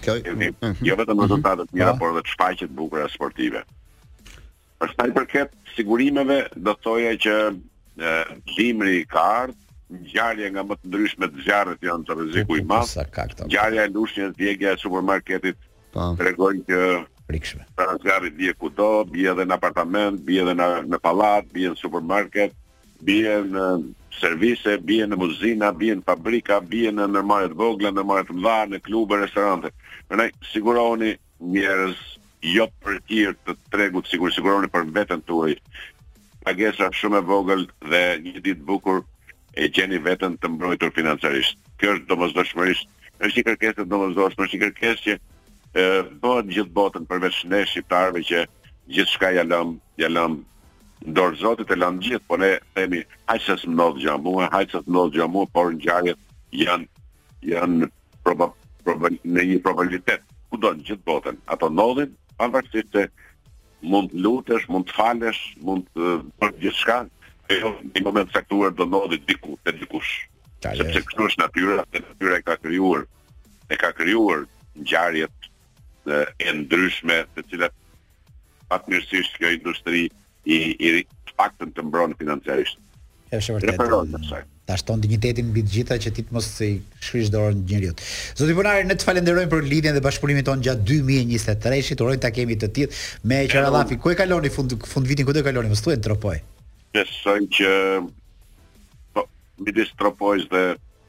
[0.07, 0.13] kjo.
[0.29, 0.75] Jo, jo, mm, mm.
[0.87, 1.25] jo vetëm mm-hmm.
[1.27, 2.05] rezultate të mira, po.
[2.05, 3.63] por edhe shfaqje të bukura sportive.
[4.77, 7.37] Për sa i përket sigurimeve, do të thoja që
[7.97, 8.13] e,
[8.57, 9.57] i ka ardhë,
[9.97, 12.73] ngjarje nga më të ndryshme të zjarrit janë të rreziku i mm-hmm.
[12.73, 13.45] madh.
[13.47, 15.57] Ngjarja e lushnjës djegja e supermarketit
[15.93, 16.11] po.
[16.19, 16.79] tregon që
[17.31, 17.65] rikshme.
[17.75, 21.79] Pra zjarri bie kudo, bie edhe në apartament, bie edhe në në pallat, bie në
[21.81, 22.53] supermarket,
[23.07, 23.65] bie në
[24.21, 29.19] servise, bie në muzina, bie në fabrika, bie në nërmarët vogla, nërmarët mdha, në klube,
[29.21, 29.71] restorante.
[30.09, 31.13] Në siguroni
[31.53, 31.99] njërës,
[32.55, 35.55] jo për tjirë të tregut, sigur, sigurohoni për vetën të uaj.
[36.45, 39.01] Pagesa shumë e vogël dhe një ditë bukur
[39.57, 41.57] e gjeni vetën të mbrojtur financiarisht.
[41.81, 45.17] Kjo është domosdoshmërisht, është një kërkesë domosdoshme, është një kërkesë që
[46.21, 48.45] bëhet gjithë botën përveç nesh shqiptarëve që
[48.95, 50.39] gjithçka ja lëm, ja lëm
[51.01, 55.27] dorë zotit e lanë gjithë, po ne themi, hajqës më së mdojtë hajqës më hajtë
[55.33, 56.19] se por në gjarët
[56.57, 56.87] janë,
[57.45, 57.89] janë
[58.23, 58.47] proba,
[58.85, 63.03] proba, në një probabilitet, ku do në gjithë botën, ato nodhin, anëvarësisht se
[63.81, 66.97] mund lutesh, mund të falesh, mund të për eh, gjithë shka,
[67.53, 70.15] e jo në moment saktuar do nodhit diku, të dikush.
[70.65, 70.87] Talje.
[70.87, 73.03] Sepse kështu është natyra, dhe natyra e ka kryuar,
[73.71, 75.49] e ka kryuar në gjarët
[76.09, 77.77] eh, e ndryshme, të cilat
[78.67, 80.07] patë mirësisht kjo industri,
[80.55, 80.91] i i
[81.37, 82.79] faktën të mbron financiarisht.
[83.35, 83.73] Është vërtet.
[83.77, 86.71] të kësaj ta shton dignitetin mbi të gjitha që ti të mos i
[87.05, 88.01] shkrish dorën njerëzit.
[88.35, 92.03] Zoti Bonari, ne të falenderojmë për lidhjen dhe bashkëpunimin ton gjatë 2023-shit.
[92.03, 92.97] Urojmë ta kemi të tillë
[93.31, 93.95] me Qeradhafi.
[94.03, 95.71] Ku e kaloni fund fund vitin ku do e kaloni?
[95.71, 96.35] Mos thuaj tropoj.
[96.97, 97.71] Besoj që
[99.15, 99.23] po
[99.63, 100.65] mbi dis tropojë dhe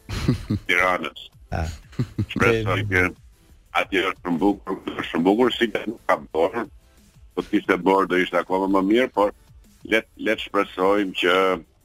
[0.70, 1.26] Tiranës.
[1.58, 1.66] Ah.
[2.30, 3.06] Shpresoj që
[3.82, 4.36] atje është
[5.10, 6.68] shumë si të nuk kam dorë
[7.38, 9.30] po të kishte bërë do ishte akoma më mirë, por
[9.88, 11.34] let let shpresojmë që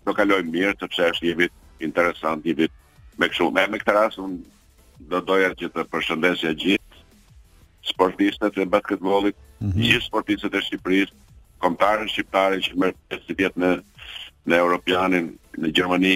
[0.08, 2.74] do kalojmë mirë, sepse është një vit interesant, një vit
[3.22, 3.52] me kështu.
[3.54, 4.40] Me me këtë rast un
[5.14, 7.04] do doja që të përshëndesja gjithë
[7.94, 9.84] sportistët e basketbollit, mm -hmm.
[9.86, 11.14] gjithë sportistët e Shqipërisë,
[11.62, 13.70] kombëtarët shqiptarë që merren si vit në
[14.50, 15.26] në Europianin
[15.62, 16.16] në Gjermani,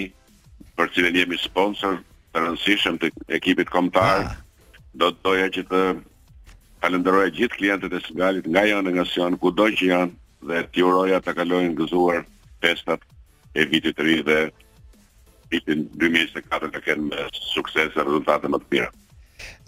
[0.78, 1.93] për cilën jemi sponsor
[2.34, 3.08] të rëndësishëm të
[3.39, 4.19] ekipit kombëtar.
[4.26, 4.36] Ah.
[5.00, 5.82] Do doja që të
[6.84, 11.10] falenderoj gjithë klientët e Sigalit nga janë nga Sion, kudo që janë dhe ti uroj
[11.18, 12.22] ata kalojnë gëzuar
[12.63, 13.02] festat
[13.58, 14.38] e vitit të ri dhe
[15.52, 18.90] vitin 2024 të kenë me sukses e rezultate më të mira.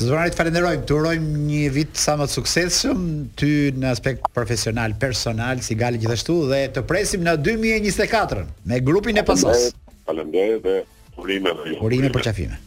[0.02, 3.04] Zvonarit falenderojmë, të urojmë një vit sa më të suksesshëm
[3.38, 9.22] ty në aspekt profesional, personal, si gali gjithashtu dhe të presim në 2024 me grupin
[9.22, 9.70] e pasos.
[10.10, 10.78] Falenderoj dhe
[11.22, 12.58] urime për Urime për qafime.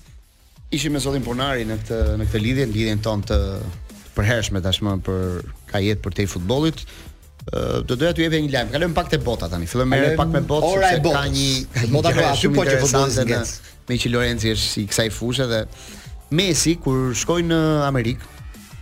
[0.72, 3.40] Ishim me Zotin Punari në këtë në këtë lidhje, lidhjen tonë të
[4.16, 5.40] përhershme tashmë për
[5.72, 6.82] ka jetë për te futbollit.
[7.52, 8.70] Ëh do doja t'ju jep një lajm.
[8.74, 9.66] Kalojmë pak te bota tani.
[9.70, 13.16] Fillojmë me pak me botë sepse ka një bota ka pra, aty po që futbolli
[13.16, 13.52] zgjet.
[13.88, 15.62] Me që Lorenzi është i kësaj fushë dhe
[16.32, 18.28] Messi kur shkoi në Amerikë,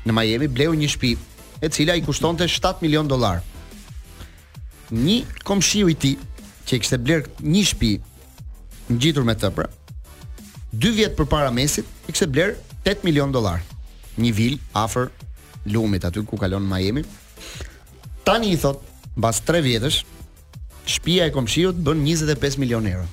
[0.07, 1.15] në Miami bleu një shtëpi
[1.67, 3.41] e cila i kushtonte 7 milion dollar.
[4.95, 5.17] Një
[5.49, 6.15] komshiu i tij
[6.69, 7.93] që kishte bler një shtëpi
[8.95, 9.67] ngjitur me tëpër,
[10.83, 13.63] 2 vjet përpara Mesit, i kishte bler 8 milion dollar
[14.21, 15.11] një vil afër
[15.73, 17.05] lumit aty ku kalon Miami.
[18.25, 18.83] Tani i thot,
[19.17, 19.99] mbas 3 vjetësh,
[20.91, 23.07] shtëpia e komshiut bën 25 milion euro.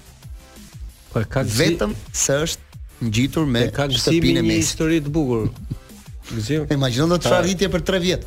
[1.12, 1.58] Po ka gzi...
[1.64, 5.48] vetëm se është ngjitur me shtëpinë me histori të bukur.
[6.28, 6.66] Gzim.
[6.76, 8.24] Imagjino do të pra- rritje për 3 vjet.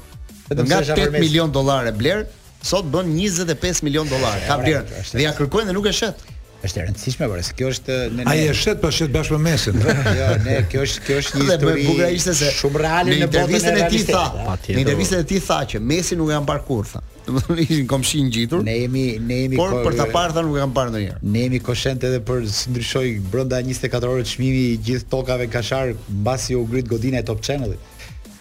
[0.57, 2.23] Nga 8 milion dollarë bler,
[2.65, 4.47] sot bën 25 milion dollarë.
[4.49, 5.03] Ka vlerë.
[5.13, 6.25] Dhe ja kërkojnë dhe nuk e shet
[6.67, 9.37] është e rëndësishme por se kjo është ne ai e shet pas po shet bashkë
[9.39, 9.79] me mesin
[10.21, 13.79] jo ne kjo është kjo është një histori bukur ishte se shumë reale në intervistën
[13.81, 14.25] e tij tha
[14.67, 18.21] në intervistën e tij tha që mesi nuk e kanë parë kurrë domethënë ishin komshi
[18.27, 21.31] ngjitur ne jemi ne jemi por për ta parë tha nuk e kanë parë ndonjëherë
[21.37, 25.95] ne jemi koshent edhe për si ndryshoi brenda 24 orë çmimi i gjithë tokave kashar
[26.21, 27.73] mbasi u grit godina e Top Channel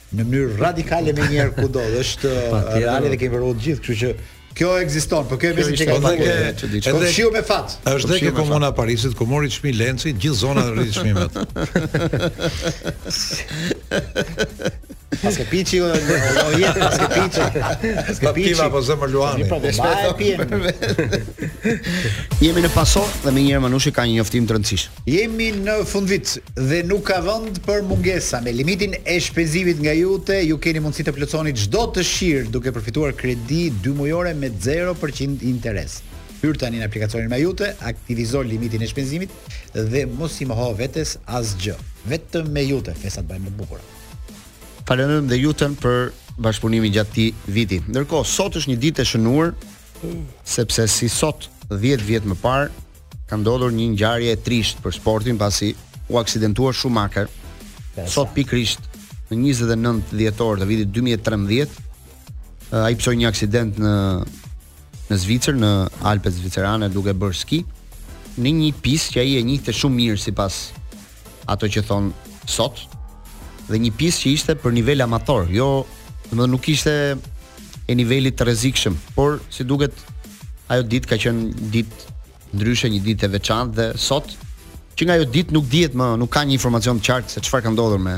[0.09, 2.31] në mënyrë radikale më njëherë kudo është
[2.73, 4.11] reale dhe ke vëruar të gjithë kështu që
[4.57, 6.53] Kjo ekziston, por kjo është çka do Edhe
[7.13, 7.75] shiu me fat.
[7.91, 11.33] Është dhe komuna e Parisit ku mori çmim Lenci, gjithë zona e rritshmimit.
[15.21, 17.45] Paske ke piçi o je pas ke piçi.
[18.05, 19.45] Pas ke piçi apo zemër Luani.
[19.47, 20.67] Ne shpesh e pijem.
[22.43, 24.99] Jemi në paso dhe më njëherë Manushi ka një njoftim të rëndësishëm.
[25.09, 28.43] Jemi në fundvit dhe nuk ka vend për mungesa.
[28.45, 32.75] Me limitin e shpenzimit nga jute, ju keni mundësi të plotësoni çdo të shirë duke
[32.77, 36.03] përfituar kredi 2 mujore me 0% interes.
[36.39, 39.33] Hyr tani në aplikacionin Majute, aktivizo limitin e shpenzimit
[39.75, 41.75] dhe mos i moho vetes asgjë.
[42.13, 43.83] Vetëm me jute, festat bëhen më bukura
[44.89, 45.97] falenderojmë dhe jutën për
[46.41, 47.77] bashkëpunimin gjatë këtij viti.
[47.93, 49.51] Ndërkohë, sot është një ditë e shënuar
[50.47, 52.71] sepse si sot 10 vjet më parë
[53.29, 55.75] ka ndodhur një ngjarje e trisht për sportin pasi
[56.09, 57.29] u aksidentua Schumacher.
[58.09, 58.81] Sot pikrisht
[59.29, 63.93] në 29 dhjetor të vitit 2013 ai psoi një aksident në
[65.09, 65.69] në Zvicër në
[66.05, 67.61] Alpet Zvicerane duke bërë ski
[68.41, 70.63] në një pistë që ai e njihte shumë mirë sipas
[71.49, 72.11] ato që thon
[72.49, 72.77] sot,
[73.71, 75.67] dhe një pjesë që ishte për nivel amator, jo,
[76.29, 76.93] domethënë nuk ishte
[77.89, 79.95] e nivelit të rrezikshëm, por si duket
[80.73, 82.13] ajo ditë ka qenë ditë
[82.57, 84.33] ndryshe, një ditë e veçantë dhe sot
[84.97, 87.67] që nga ajo ditë nuk dihet më, nuk ka një informacion të qartë se çfarë
[87.67, 88.17] ka ndodhur me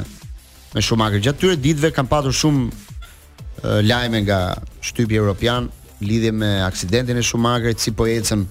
[0.71, 1.19] me Schumacher.
[1.19, 4.37] Gjatë këtyre ditëve kanë patur shumë lajme nga
[4.87, 5.67] shtypi europian
[6.01, 8.45] lidhje me aksidentin e shumagrit, si po ecën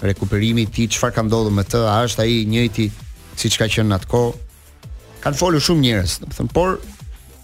[0.00, 2.86] rekuperimi i ti, tij, çfarë ka ndodhur me të, a është ai i njëjti
[3.40, 4.22] siç ka qenë atko,
[5.24, 6.80] kanë folur shumë njerëz, do të them, por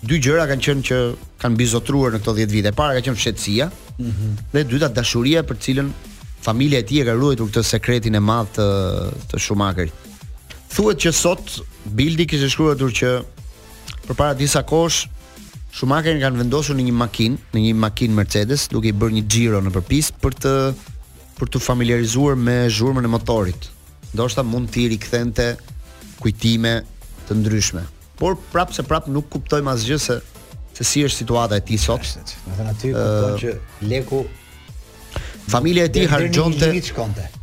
[0.06, 0.98] dy gjëra kanë qenë që
[1.42, 2.70] kanë bizotruar në këto 10 vite.
[2.72, 4.32] e Para ka qenë fshehtësia, ëh, mm -hmm.
[4.52, 5.88] dhe e dyta dashuria për të cilën
[6.46, 8.66] familja e tij e ka ruajtur këtë sekretin e madh të
[9.30, 9.94] të Schumacherit.
[10.74, 11.44] Thuhet që sot
[11.96, 13.10] Bildi kishte shkruar që
[14.08, 14.98] përpara disa kohësh
[15.76, 19.60] Schumacherin kanë vendosur në një makinë, në një makinë Mercedes, duke i bërë një giro
[19.60, 20.54] në përpis për të
[21.38, 23.62] për të familiarizuar me zhurmën e motorit.
[24.14, 25.56] Ndoshta mund të i rikthente
[26.20, 26.72] kujtime
[27.28, 27.82] të ndryshme.
[28.20, 30.16] Por prapë se prapë nuk kuptojmë asgjë se
[30.76, 32.04] se si është situata e tij sot.
[32.04, 32.90] Do të thënë aty
[33.42, 33.52] që
[33.90, 34.18] Leku
[35.46, 36.68] Familja e tij harxhonte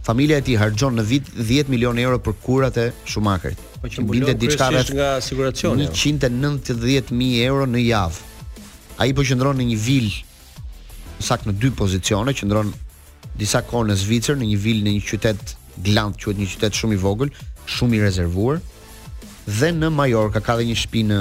[0.06, 3.58] Familja e tij harxhon në vit 10 milionë euro për kurat e shumakrit.
[3.82, 5.88] Po që mbinte diçka rreth nga siguracioni.
[5.90, 7.48] 190.000 jo?
[7.48, 8.22] euro në javë.
[9.04, 10.10] Ai po qëndron në një vil
[11.24, 12.72] sakt në dy pozicione, qëndron
[13.40, 16.98] disa kohë në Zvicër në një vil në një qytet Glant, quhet një qytet shumë
[16.98, 17.32] i vogël,
[17.78, 18.60] shumë i rezervuar
[19.46, 21.18] dhe në Mallorca ka dhe një shtëpi në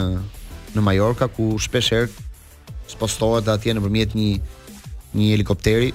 [0.73, 4.29] në Mallorca ku shpesh herë spostohet atje nëpërmjet një
[5.12, 5.91] një helikopteri,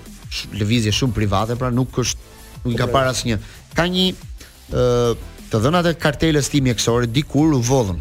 [0.54, 3.40] lëvizje shumë private, pra nuk është nuk ka para asnjë.
[3.74, 5.16] Ka një ë
[5.48, 7.98] të dhënat e kartelës tim mjekësore dikur u vodhën.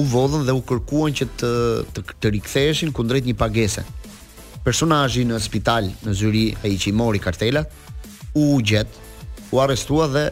[0.00, 1.50] U vodhën dhe u kërkuan që të
[1.92, 3.84] të, të riktheheshin kundrejt një pagese.
[4.64, 7.68] Personazhi në spital në Zyri ai që i mori kartelat
[8.40, 8.88] u gjet,
[9.52, 10.30] u arrestua dhe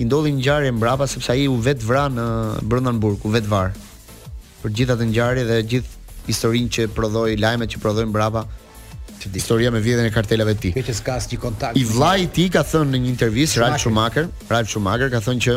[0.00, 2.24] i ndodhi ngjarje mbrapa sepse ai u vet vra në
[2.64, 3.74] Brandenburg, u vet var.
[4.62, 8.46] Për gjithë atë ngjarje dhe gjithë historinë që prodhoi lajmet që prodhoi mbrapa
[9.20, 10.72] që historia me vjedhjen e kartelave të tij.
[10.78, 11.76] Këtë s'ka asnjë kontakt.
[11.76, 15.44] I vllai i tij ka thënë në një intervistë Ralf Schumacher, Ralf Schumacher ka thënë
[15.46, 15.56] që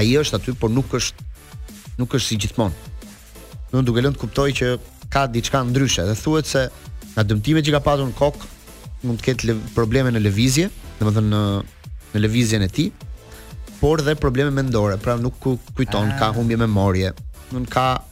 [0.00, 1.28] ai është aty, por nuk është
[2.00, 2.92] nuk është si gjithmonë.
[3.74, 4.70] Do duke lënë të kuptoj që
[5.12, 6.62] ka diçka ndryshe dhe thuhet se
[7.12, 8.54] nga dëmtimet që ka pasur në kokë
[9.04, 10.70] mund të ketë probleme në lëvizje,
[11.02, 11.44] domethënë në
[12.14, 12.88] në lëvizjen e tij
[13.80, 15.34] por dhe probleme mendore, pra nuk
[15.74, 17.12] kujton, ka humbje memorie.
[17.52, 18.02] Nuk ka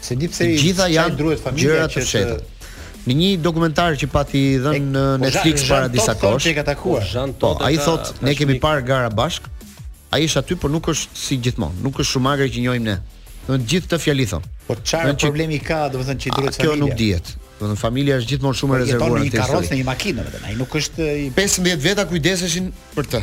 [0.00, 2.36] se di pse gjitha janë druet familja që të shetë.
[3.06, 7.12] Në një dokumentar që pati dhënë në po, Netflix Jean, para disa kohësh.
[7.38, 9.46] Po, ai po, thot ta, ta ne kemi parë gara bashk.
[10.14, 12.96] Ai është aty por nuk është si gjithmonë, nuk është shumë agër që njohim ne.
[13.46, 14.46] Do të gjithë këtë fjali thon.
[14.66, 16.66] Po çfarë problemi ka, do të thonë që i duhet familja.
[16.66, 17.32] Kjo nuk dihet.
[17.46, 19.26] Do të thonë familja është gjithmonë shumë e rezervuar te.
[19.26, 20.46] Ai një rrosë në një makinë vetëm.
[20.50, 23.22] Ai nuk është 15 veta kujdeseshin për të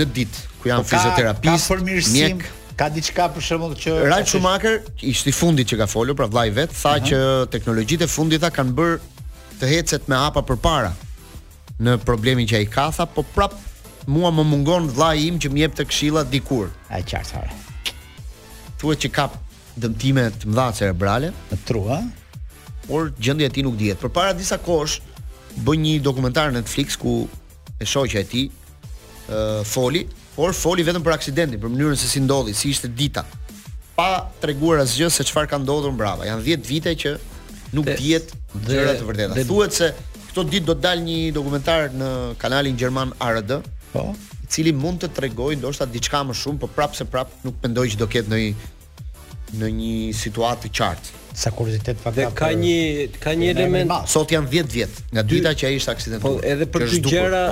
[0.00, 2.44] në ditë ku janë po fizioterapist, ka, përmirësim, mjek,
[2.80, 4.78] ka diçka për shembull që Ralf Schumacher
[5.12, 7.04] ishte i fundit që ka folur, pra vllai vet tha uh mhm.
[7.04, 7.08] -huh.
[7.10, 9.00] që teknologjitë e fundit kanë bërë
[9.60, 10.92] të hecet me hapa përpara
[11.80, 13.54] në problemin që ai ka tha, po prap
[14.06, 16.68] mua më mungon vllai im që më jep të këshilla dikur.
[16.88, 17.52] A qartë fare.
[18.80, 19.26] Thuhet që ka
[19.80, 21.98] dëmtime të mëdha cerebrale në trua,
[22.88, 24.00] por gjendja e tij nuk dihet.
[24.00, 25.00] Përpara disa kohësh
[25.64, 27.28] bën një dokumentar në Netflix ku
[27.80, 32.22] e shoqja e tij uh, foli por foli vetëm për aksidentin, për mënyrën se si
[32.22, 33.24] ndodhi, si ishte dita.
[33.96, 36.26] Pa treguar asgjë se çfarë ka ndodhur brava.
[36.28, 37.16] Jan 10 vite që
[37.76, 38.32] nuk dihet
[38.68, 39.36] gjëra të vërteta.
[39.36, 39.44] Dhe...
[39.48, 39.90] Thuhet se
[40.30, 42.10] këto ditë do të dalë një dokumentar në
[42.42, 43.58] kanalin gjerman ARD,
[43.94, 44.10] po,
[44.44, 48.00] i cili mund të tregojë ndoshta diçka më shumë, por prapse prap nuk mendoj që
[48.04, 48.54] do ketë ndonjë
[49.58, 51.16] në një situatë të qartë.
[51.40, 52.16] Sa kuriozitet fakat.
[52.16, 55.92] Dhe ka një ka një element sot janë 10 vjet nga dita që ai ishte
[55.94, 56.40] aksidentuar.
[56.40, 57.42] Po edhe për këtë gjëra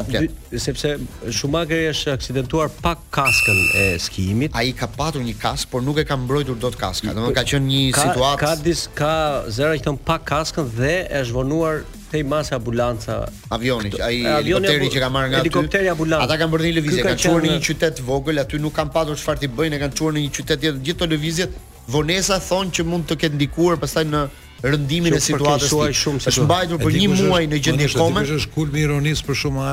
[0.64, 0.94] sepse
[1.30, 4.56] Schumacher është aksidentuar pa kaskën e skijimit.
[4.58, 7.14] Ai ka patur një kask, por nuk e ka mbrojtur dot kaska.
[7.14, 9.12] Donë ka qenë një situatë ka dis ka
[9.46, 10.92] zëra që ton pa kaskën dhe
[11.22, 13.16] është vonuar te masa ambulanca
[13.52, 17.18] avionit ai helikopteri që ka marrë nga helikopteri ambulanca ata kanë bërë një lëvizje kanë
[17.20, 20.22] çuar në një qytet vogël aty nuk kanë patur çfarë të bëjnë kanë çuar në
[20.24, 21.58] një qytet tjetër gjithë to lëvizjet
[21.88, 24.22] Vonesa thonë që mund të ketë ndikuar pastaj në
[24.64, 26.02] rëndimin e situatës së tij.
[26.30, 28.24] Është mbajtur për një muaj në po gjendje kome.
[28.36, 29.72] Është kulmi ironisë për shumë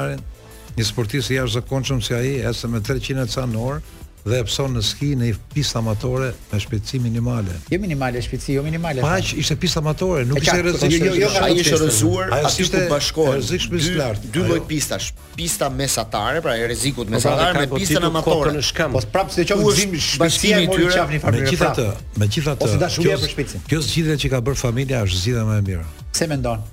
[0.76, 3.78] Një sportist i jashtëzakonshëm si ai, ese me 300 ca në orë,
[4.26, 7.54] dhe epson në ski në një pistë amatore me shpejtësi minimale.
[7.70, 9.04] Jo minimale shpejtësi, jo minimale.
[9.06, 10.96] Paq ishte pistë amatore, nuk ishte rrezik.
[10.98, 13.36] Jo, jo, jo, ai jo, ishte jo, rrezuar aty ku bashkohen.
[13.38, 14.32] Rrezik shumë i lartë.
[14.34, 18.56] Dy lloj pistash, pista mesatare, pra e rrezikut po, mesatar pra, me po pistën amatore
[18.58, 18.98] në shkëm.
[18.98, 21.08] Po prapë se qoftë zim shpejtësi i tyre,
[21.38, 21.88] me gjithatë,
[22.26, 22.70] me gjithatë.
[22.72, 23.64] Ose dashuria për shpejtësi.
[23.70, 25.88] Kjo zgjidhje që ka bërë familja është zgjidhja më e mirë.
[26.18, 26.66] Se mendon?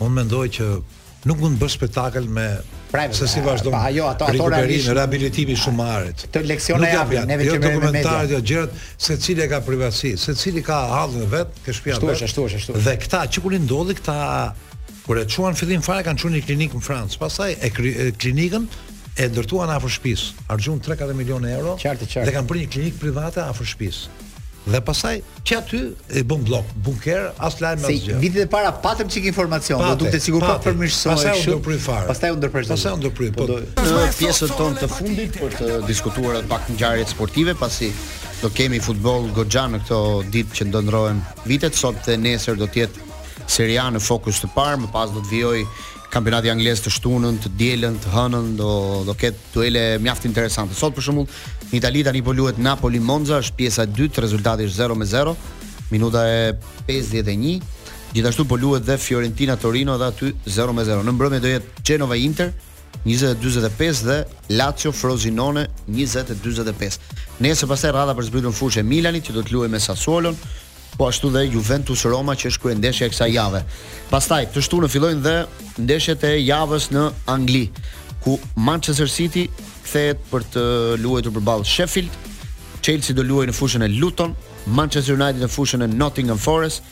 [0.00, 0.66] Unë mendoj që
[1.28, 2.44] nuk mund të bësh spektakël me
[3.14, 3.74] se si eh, vazhdon.
[3.74, 6.24] Pa, jo, ato ato rrim rihabilitimi shumë arit.
[6.34, 10.80] Të leksione ja, ne vetëm jo, me dokumentar jo gjërat, secili ka privatësi, secili ka
[10.94, 12.22] hallën vet, ke shtëpia vet.
[12.26, 12.76] Ashtu ashtu ashtu.
[12.88, 14.16] Dhe këta që kurin ndodhi këta
[15.04, 17.20] kur e çuan fillim fare kanë çuar në klinikë në Francë.
[17.22, 17.70] Pastaj e,
[18.20, 18.66] klinikën
[19.20, 20.48] e ndërtuan afër shtëpisë.
[20.50, 21.76] Harxhun 3-4 milionë euro.
[21.82, 22.26] Qartë, qartë.
[22.30, 24.26] Dhe kanë bërë një klinikë private afër shtëpisë
[24.72, 25.14] dhe pastaj
[25.46, 25.80] që aty
[26.16, 28.14] e bën blok, bunker, as lajm as gjë.
[28.14, 31.16] Se vitet e para patëm çik informacion, do duket sigurt po përmirësohej.
[31.16, 32.06] Pastaj u ndërpry fare.
[32.10, 32.72] Pastaj u ndërpres.
[32.74, 33.30] Pastaj u ndërpry.
[33.36, 37.56] Po, po do në pjesën tonë të fundit për të diskutuar edhe pak ngjarjet sportive,
[37.60, 37.90] pasi
[38.40, 40.00] do kemi futboll goxha në këto
[40.34, 43.08] ditë që ndonrohen vitet sot dhe nesër do të jetë
[43.50, 45.62] Seria në fokus të parë, më pas do të vijoj
[46.12, 48.68] kampionati anglez të shtunën, të dielën, të hënën, do
[49.08, 50.76] do ketë duele mjaft interesante.
[50.78, 51.26] Sot për shembull
[51.70, 55.34] Në Itali tani po luhet Napoli Monza, është pjesa e dytë, rezultati është 0-0.
[55.94, 56.56] Minuta e
[56.90, 57.60] 51.
[58.10, 61.04] Gjithashtu po luhet dhe Fiorentina Torino dhe aty 0-0.
[61.06, 62.50] Në mbrëmje do jetë Genova Inter
[63.04, 64.16] 20 dhe
[64.50, 66.98] Lazio Frosinone 20-45.
[67.46, 70.34] Nëse pastaj rradha për zbritur fushë e Milanit që do të luajë me Sassuolo,
[70.98, 73.62] po ashtu dhe Juventus Roma që është kryendeshja e kësaj jave.
[74.10, 75.36] Pastaj të shtunën fillojnë dhe
[75.86, 77.68] ndeshjet e javës në Angli
[78.24, 79.46] ku Manchester City
[79.84, 80.62] kthehet për të
[81.00, 82.10] luajtur ball Sheffield.
[82.82, 84.32] Chelsea do luajë në fushën e Luton,
[84.72, 86.82] Manchester United në fushën e Nottingham Forest.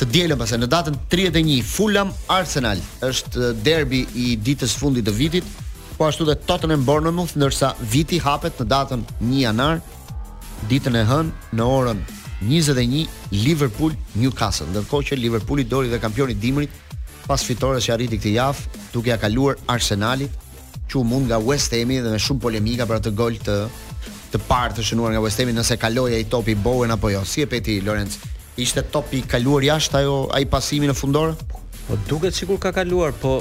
[0.00, 5.48] Të dielën pas në datën 31 Fulham Arsenal është derbi i ditës fundit të vitit,
[5.98, 9.82] po ashtu dhe Tottenham Bournemouth, ndërsa viti hapet në datën 1 janar,
[10.68, 12.00] ditën e hënë në orën
[12.42, 14.68] 21 Liverpool Newcastle.
[14.72, 16.72] Ndërkohë që Liverpooli dori dhe kampioni dimrit
[17.28, 20.41] pas fitores që arriti këtë javë, duke ia ja kaluar Arsenalit
[20.92, 23.56] që u mund nga West Hami dhe me shumë polemika për atë gol të
[24.32, 27.24] të parë të shënuar nga West Hami nëse kaloi ai topi Bowen apo jo.
[27.24, 28.18] Si e pe ti Lorenz?
[28.60, 31.34] Ishte topi kaluar jashtë ajo ai pasimi në fundor?
[31.88, 33.40] Po duket sikur ka kaluar, po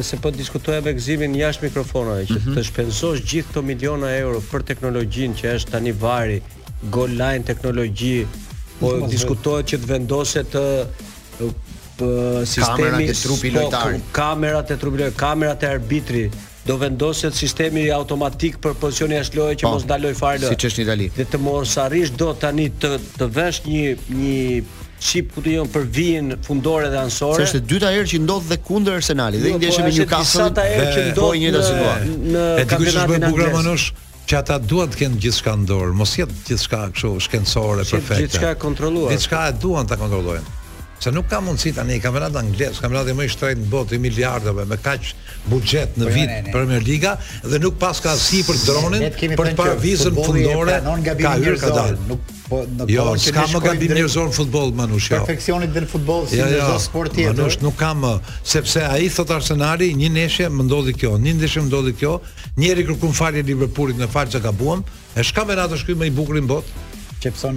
[0.00, 2.56] se po diskutoja me Gzimin jashtë mikrofonave që mm -hmm.
[2.56, 6.38] të shpenzosh gjithë këto miliona euro për teknologjinë që është tani vari,
[6.94, 8.26] goal line teknologji,
[8.78, 10.64] po diskutohet që të vendoset të
[12.44, 13.96] sistemi kamerat e trupi lojtar.
[14.10, 16.32] Kamerat e trupit, lojtar, kamerat e arbitrit
[16.66, 20.54] do vendoset sistemi automatik për pozicion e jashtë loje që po, mos ndaloj fare lojë.
[20.54, 21.08] Siç është në Itali.
[21.16, 23.84] Dhe të mos arrish do tani të të vesh një
[24.16, 24.64] një
[25.04, 27.44] chip ku të jon për vijën fundore dhe ansore.
[27.44, 29.84] Është e dyta herë që ndodh dhe kundër Arsenalit dhe jo, po, po, i ndjeshëm
[29.90, 30.48] me Newcastle.
[30.48, 31.28] Është e herë që ndodh.
[31.28, 32.16] Po një ndër situatë.
[32.32, 33.86] Në kampionatin e Bukra Manush
[34.24, 38.22] që ata duan të kenë gjithçka në dorë, mos jetë gjithçka kështu shkencore perfekte.
[38.22, 39.12] Gjithçka kontrolluar.
[39.12, 40.62] Gjithçka e duan ta kontrollojnë
[41.04, 43.98] se nuk ka mundësi tani i kampionati anglez, kampionati më i shtrenjtë në botë i
[44.00, 45.10] miliardave me kaq
[45.52, 47.12] buxhet në po, vit Premier Liga
[47.44, 49.04] dhe nuk pas ka si për dronin
[49.36, 50.78] për të parë vizën fundore
[51.20, 51.98] ka hyrë ka dalë.
[52.08, 55.10] Nuk po në jo, s'ka më gabim në zonë futboll Manush.
[55.12, 55.20] Jo.
[55.20, 57.34] Perfekcionit dhe në futbol si jo, jo, sport tjetër.
[57.36, 58.08] Manush nuk kam
[58.54, 62.16] sepse ai thot arsenari, një neshje më ndodhi kjo, një ndeshje më ndodhi kjo.
[62.56, 64.84] Njëri kërkum falje Liverpoolit në falçë gabuam.
[65.14, 66.84] E shkamenat është ky më i bukur në botë
[67.24, 67.56] çepson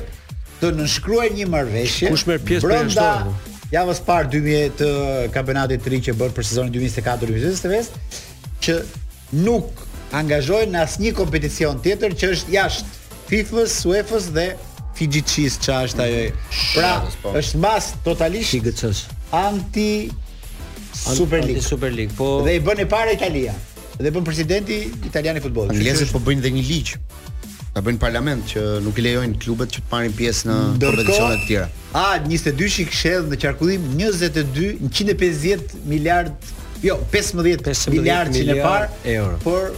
[0.61, 2.07] të nënshkruaj një marrëveshje.
[2.13, 3.33] Kush merr pjesë për shtatë?
[3.73, 4.89] Javës parë 2000 të
[5.33, 8.75] kampionatit të ri që bën për sezonin 2024-2025 që
[9.43, 9.81] nuk
[10.15, 13.01] angazhojnë në asnjë kompeticion tjetër që është jashtë
[13.33, 14.47] FIFA-s, UEFA-s dhe
[15.01, 16.23] FIGC-s që është ajo.
[16.77, 16.93] Pra,
[17.41, 19.03] është mas totalisht Shigëtës.
[19.35, 19.89] anti
[20.93, 21.57] Super League.
[21.59, 22.35] Anti Super League, po...
[22.47, 23.51] Dhe i bën e para Italia
[23.99, 25.75] dhe bën presidenti italian i futbollit.
[25.75, 26.93] Anglezët po bëjnë dhe një ligj.
[27.73, 31.47] Ta bëjnë parlament që nuk i lejojnë klubet që të marrin pjesë në kompeticione të
[31.49, 31.69] tjera.
[31.97, 36.33] A 22 i kshedh në qarkullim 22 150 miliard,
[36.85, 39.39] jo 15, 15 që çinë parë, euro.
[39.45, 39.73] Por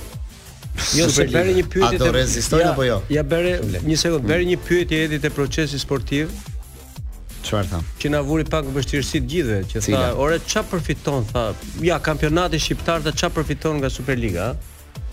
[0.91, 1.97] Jo, se bëri një pyetje.
[2.01, 2.97] A do rezistojnë apo jo?
[3.07, 3.53] Ja bëri
[3.85, 4.49] një sekond, bëri mm.
[4.49, 6.33] një pyetje edhe te procesi sportiv,
[7.45, 7.83] Çfarë tham?
[8.01, 11.43] Që na vuri pak vështirësi të gjithëve, që tha, "Ore, ç'a përfiton?" tha,
[11.85, 14.49] "Ja, kampionati shqiptar, ta ç'a përfiton nga Superliga?"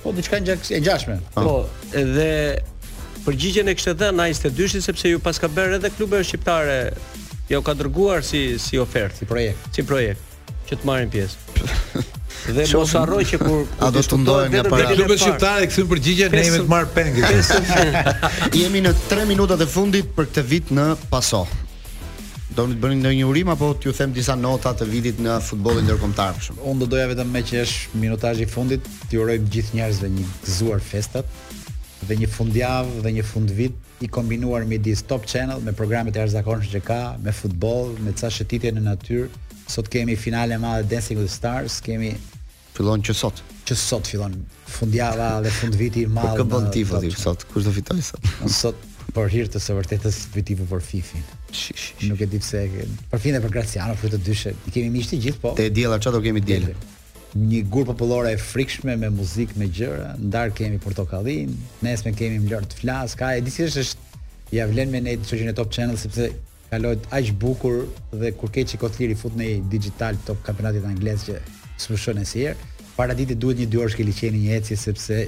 [0.03, 1.17] Po diçka e ngjashme.
[1.35, 1.43] Po.
[1.43, 2.59] po, edhe
[3.27, 6.81] përgjigjen e kishte dhënë ai 22 dyshi sepse ju paska bërë edhe klube shqiptare
[7.53, 10.19] jo ka dërguar si si ofertë, si projekt, si projekt
[10.69, 11.37] që të marrin pjesë.
[12.43, 16.27] Dhe mos harroj që kur a do të ndohen nga para klubet shqiptare këtu përgjigje
[16.33, 17.31] ne jemi të marr pengë.
[18.63, 21.45] Jemi në 3 minutat e fundit për këtë vit në Paso
[22.57, 26.41] do të bëni ndonjë urim apo t'ju them disa nota të vitit në futbollin ndërkombëtar
[26.69, 30.11] Unë do doja vetëm me që është minutazh i fundit, t'ju uroj të gjithë njerëzve
[30.17, 31.41] një gëzuar festat
[32.07, 36.19] dhe një fundjavë dhe një fund vit i kombinuar me dis top channel me programet
[36.19, 39.29] e arzakonshme që ka, me futboll, me ca shëtitje në natyrë.
[39.71, 42.11] Sot kemi finale madhe Dancing with the Stars, kemi
[42.75, 43.41] fillon që sot.
[43.69, 44.35] Që sot fillon
[44.73, 46.33] fundjava dhe fundviti i madh.
[46.35, 48.33] Po këmbon ti vëllai sot, kush do fitoj sot?
[48.51, 51.25] Sot Por hir të së vërtetës ti për Fifin.
[52.07, 52.63] Nuk e di pse.
[53.11, 54.53] Për Fifin e për Graciano, këto dyshe.
[54.69, 55.53] I kemi mish të gjithë po.
[55.59, 56.71] Te diella çfarë do kemi djela?
[57.35, 60.15] Një gur popullore e frikshme me muzikë me gjëra.
[60.21, 61.53] Ndar kemi portokallin,
[61.85, 63.17] nesër kemi mlor të flas.
[63.19, 64.19] Ka di si është
[64.57, 66.29] ja vlen me ne të shojë në Top Channel sepse
[66.73, 67.83] kaloj aq bukur
[68.17, 71.41] dhe kur ke çiko fut në digital top kampionatit anglez që
[71.79, 72.57] s'mshon asnjëherë.
[72.97, 75.27] Paraditë duhet një dy orësh që liçeni një ecje sepse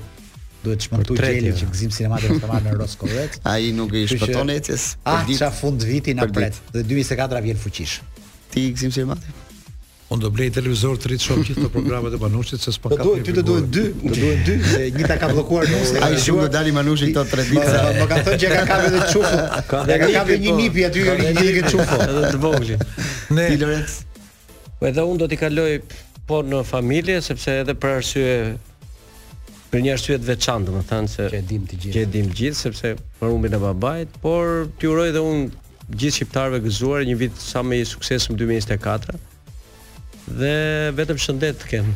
[0.65, 3.39] duhet të shpëtoj gjeli që gëzim sinematik të marrë në Roskovec.
[3.53, 4.89] Ai nuk e shpëton ecjes.
[5.07, 6.57] Ah, çfarë fund viti na pret.
[6.75, 7.99] Dhe 2024 vjen fuqish.
[8.55, 9.41] Ti gëzim sinematik.
[10.13, 12.99] Unë do blej televizor të rritë shumë gjithë të programet e Manushit se s'pa po
[13.01, 15.79] ka të Ty të duhet dy, të duhet dy, se një ta ka blokuar në
[15.81, 16.03] usë.
[16.05, 17.71] A i shumë do dali Manushit të të redit.
[17.99, 19.41] Më ka thënë që e ka kapi dhe qufu.
[19.89, 21.17] E ka kapi një nipi aty e po.
[21.23, 21.99] një një këtë qufu.
[22.05, 22.79] Edhe të vogli.
[23.39, 23.49] Ne.
[23.49, 23.97] Ti Lorenz.
[24.69, 25.71] Po, edhe unë do t'i kaloj
[26.29, 28.29] po në familje, sepse edhe për arsye
[29.75, 31.95] për një arsye të veçantë, do të thënë se që e dim të gjithë.
[31.97, 35.43] Që e dim të gjithë sepse për humbin e babait, por ti uroj dhe un
[35.89, 39.19] gjithë shqiptarëve gëzuar një vit sa më i suksesshëm 2024.
[40.39, 40.55] Dhe
[40.99, 41.91] vetëm shëndet të kem.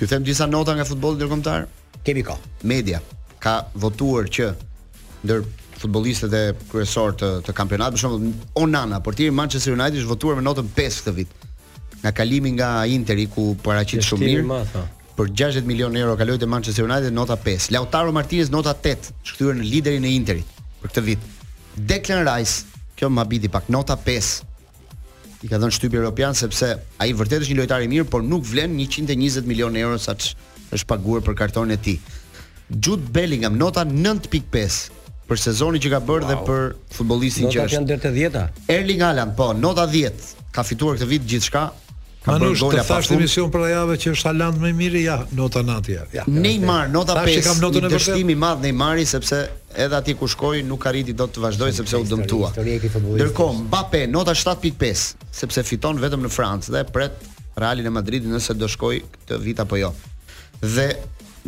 [0.00, 1.68] Ju them disa nota nga futbolli ndërkombëtar?
[2.08, 2.56] Kemi kohë.
[2.72, 3.02] Media
[3.42, 4.48] ka votuar që
[5.28, 5.44] ndër
[5.82, 8.32] futbollistët e kryesor të të kampionatit, për shembull
[8.64, 11.50] Onana, portieri i Manchester United është votuar me notën 5 këtë vit.
[11.98, 14.86] Nga kalimi nga Interi ku paraqit shumë mirë
[15.18, 17.72] për 60 milion euro ka lojtë e Manchester United nota 5.
[17.74, 21.24] Lautaro Martinez nota 8, që në liderin e Interit për këtë vit.
[21.90, 24.28] Declan Rice, kjo më abidi pak, nota 5.
[25.46, 26.68] I ka dhënë shtypi Europian, sepse
[27.02, 30.30] a i vërtet është një lojtari mirë, por nuk vlen 120 milion euro sa që
[30.78, 31.96] është paguar për kartonin e ti.
[32.70, 34.78] Jude Bellingham, nota 9.5
[35.28, 36.30] për sezonin që ka bërë wow.
[36.30, 36.64] dhe për
[36.94, 37.82] futbollistin që është.
[37.82, 38.46] Nota janë deri te 10-a.
[38.76, 40.30] Erling Haaland, po, nota 10.
[40.54, 41.68] Ka fituar këtë vit gjithçka,
[42.28, 46.04] Ano shtatë tash emision për javën që është talent më i mirë ja Nota Natia.
[46.14, 47.28] Ja Neymar, nota 5.
[47.28, 49.40] Tash kam notën e vështimit i madh Neymari sepse
[49.84, 52.52] edhe aty ku shkoi nuk arriti dot të vazhdoj sepse u dëmtua.
[52.58, 55.06] Dërkohë Mbappé nota 7.5
[55.40, 59.62] sepse fiton vetëm në Francë dhe pret Realin e Madridit nëse do shkojë këtë vit
[59.64, 59.88] apo jo.
[60.60, 60.92] Dhe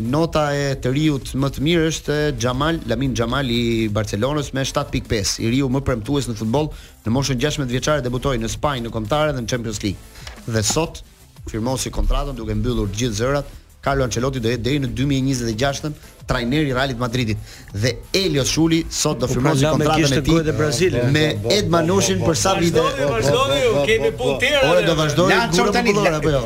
[0.00, 5.36] nota e të riut më të mirë është Xhamal, Lamin Xhamal i Barcelonës me 7.5,
[5.44, 6.70] i riu më premtues në futboll
[7.04, 10.00] në moshën 16 vjeçare debutoi në Spanjë në kombëtare dhe në Champions League.
[10.46, 11.02] Dhe sot
[11.50, 15.94] firmosi kontratën duke mbyllur gjithë zërat Carlo Ancelotti do jetë deri në 2026-ën
[16.28, 21.08] trajneri i Realit Madridit dhe Elios Shuli sot do firmosë kontratën e tij me Brazilin
[21.14, 21.22] me
[21.56, 22.80] Ed Manushin për sa vite.
[23.08, 23.56] Vazhdoni,
[23.88, 24.92] kemi punë të tjera.
[24.92, 25.96] Ora Lancho tani.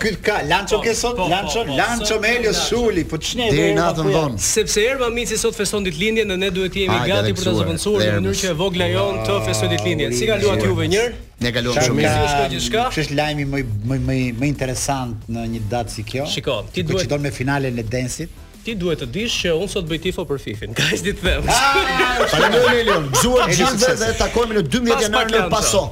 [0.04, 1.18] Ky ka Lancho ke sot?
[1.34, 4.14] Lancho, po, po, Lancho po, me Elios Shuli, po ç'ne deri natën jo?
[4.14, 4.38] von.
[4.38, 8.06] Sepse Erba Mici sot feston ditëlindjen dhe ne duhet të jemi gati për ta zëvendësuar
[8.06, 10.16] në mënyrë që vogla jon të feston ditëlindjen.
[10.16, 11.22] Si kaluat Juve njërë?
[11.44, 12.54] Ne kalojmë shumë mirë.
[12.56, 16.26] Ç'është është lajmi më më më më interesant në një datë si kjo?
[16.36, 18.40] Shiko, ti duhet të me finalen e Densit.
[18.64, 20.70] Ti duhet të dish që unë sot bëj tifo për Fifin.
[20.78, 21.48] Kaq ditë them.
[21.52, 22.86] Ah, Faleminderit.
[22.88, 23.10] Leon.
[23.20, 25.82] Gjuar gjithë dhe takohemi në 12 janar në Paso.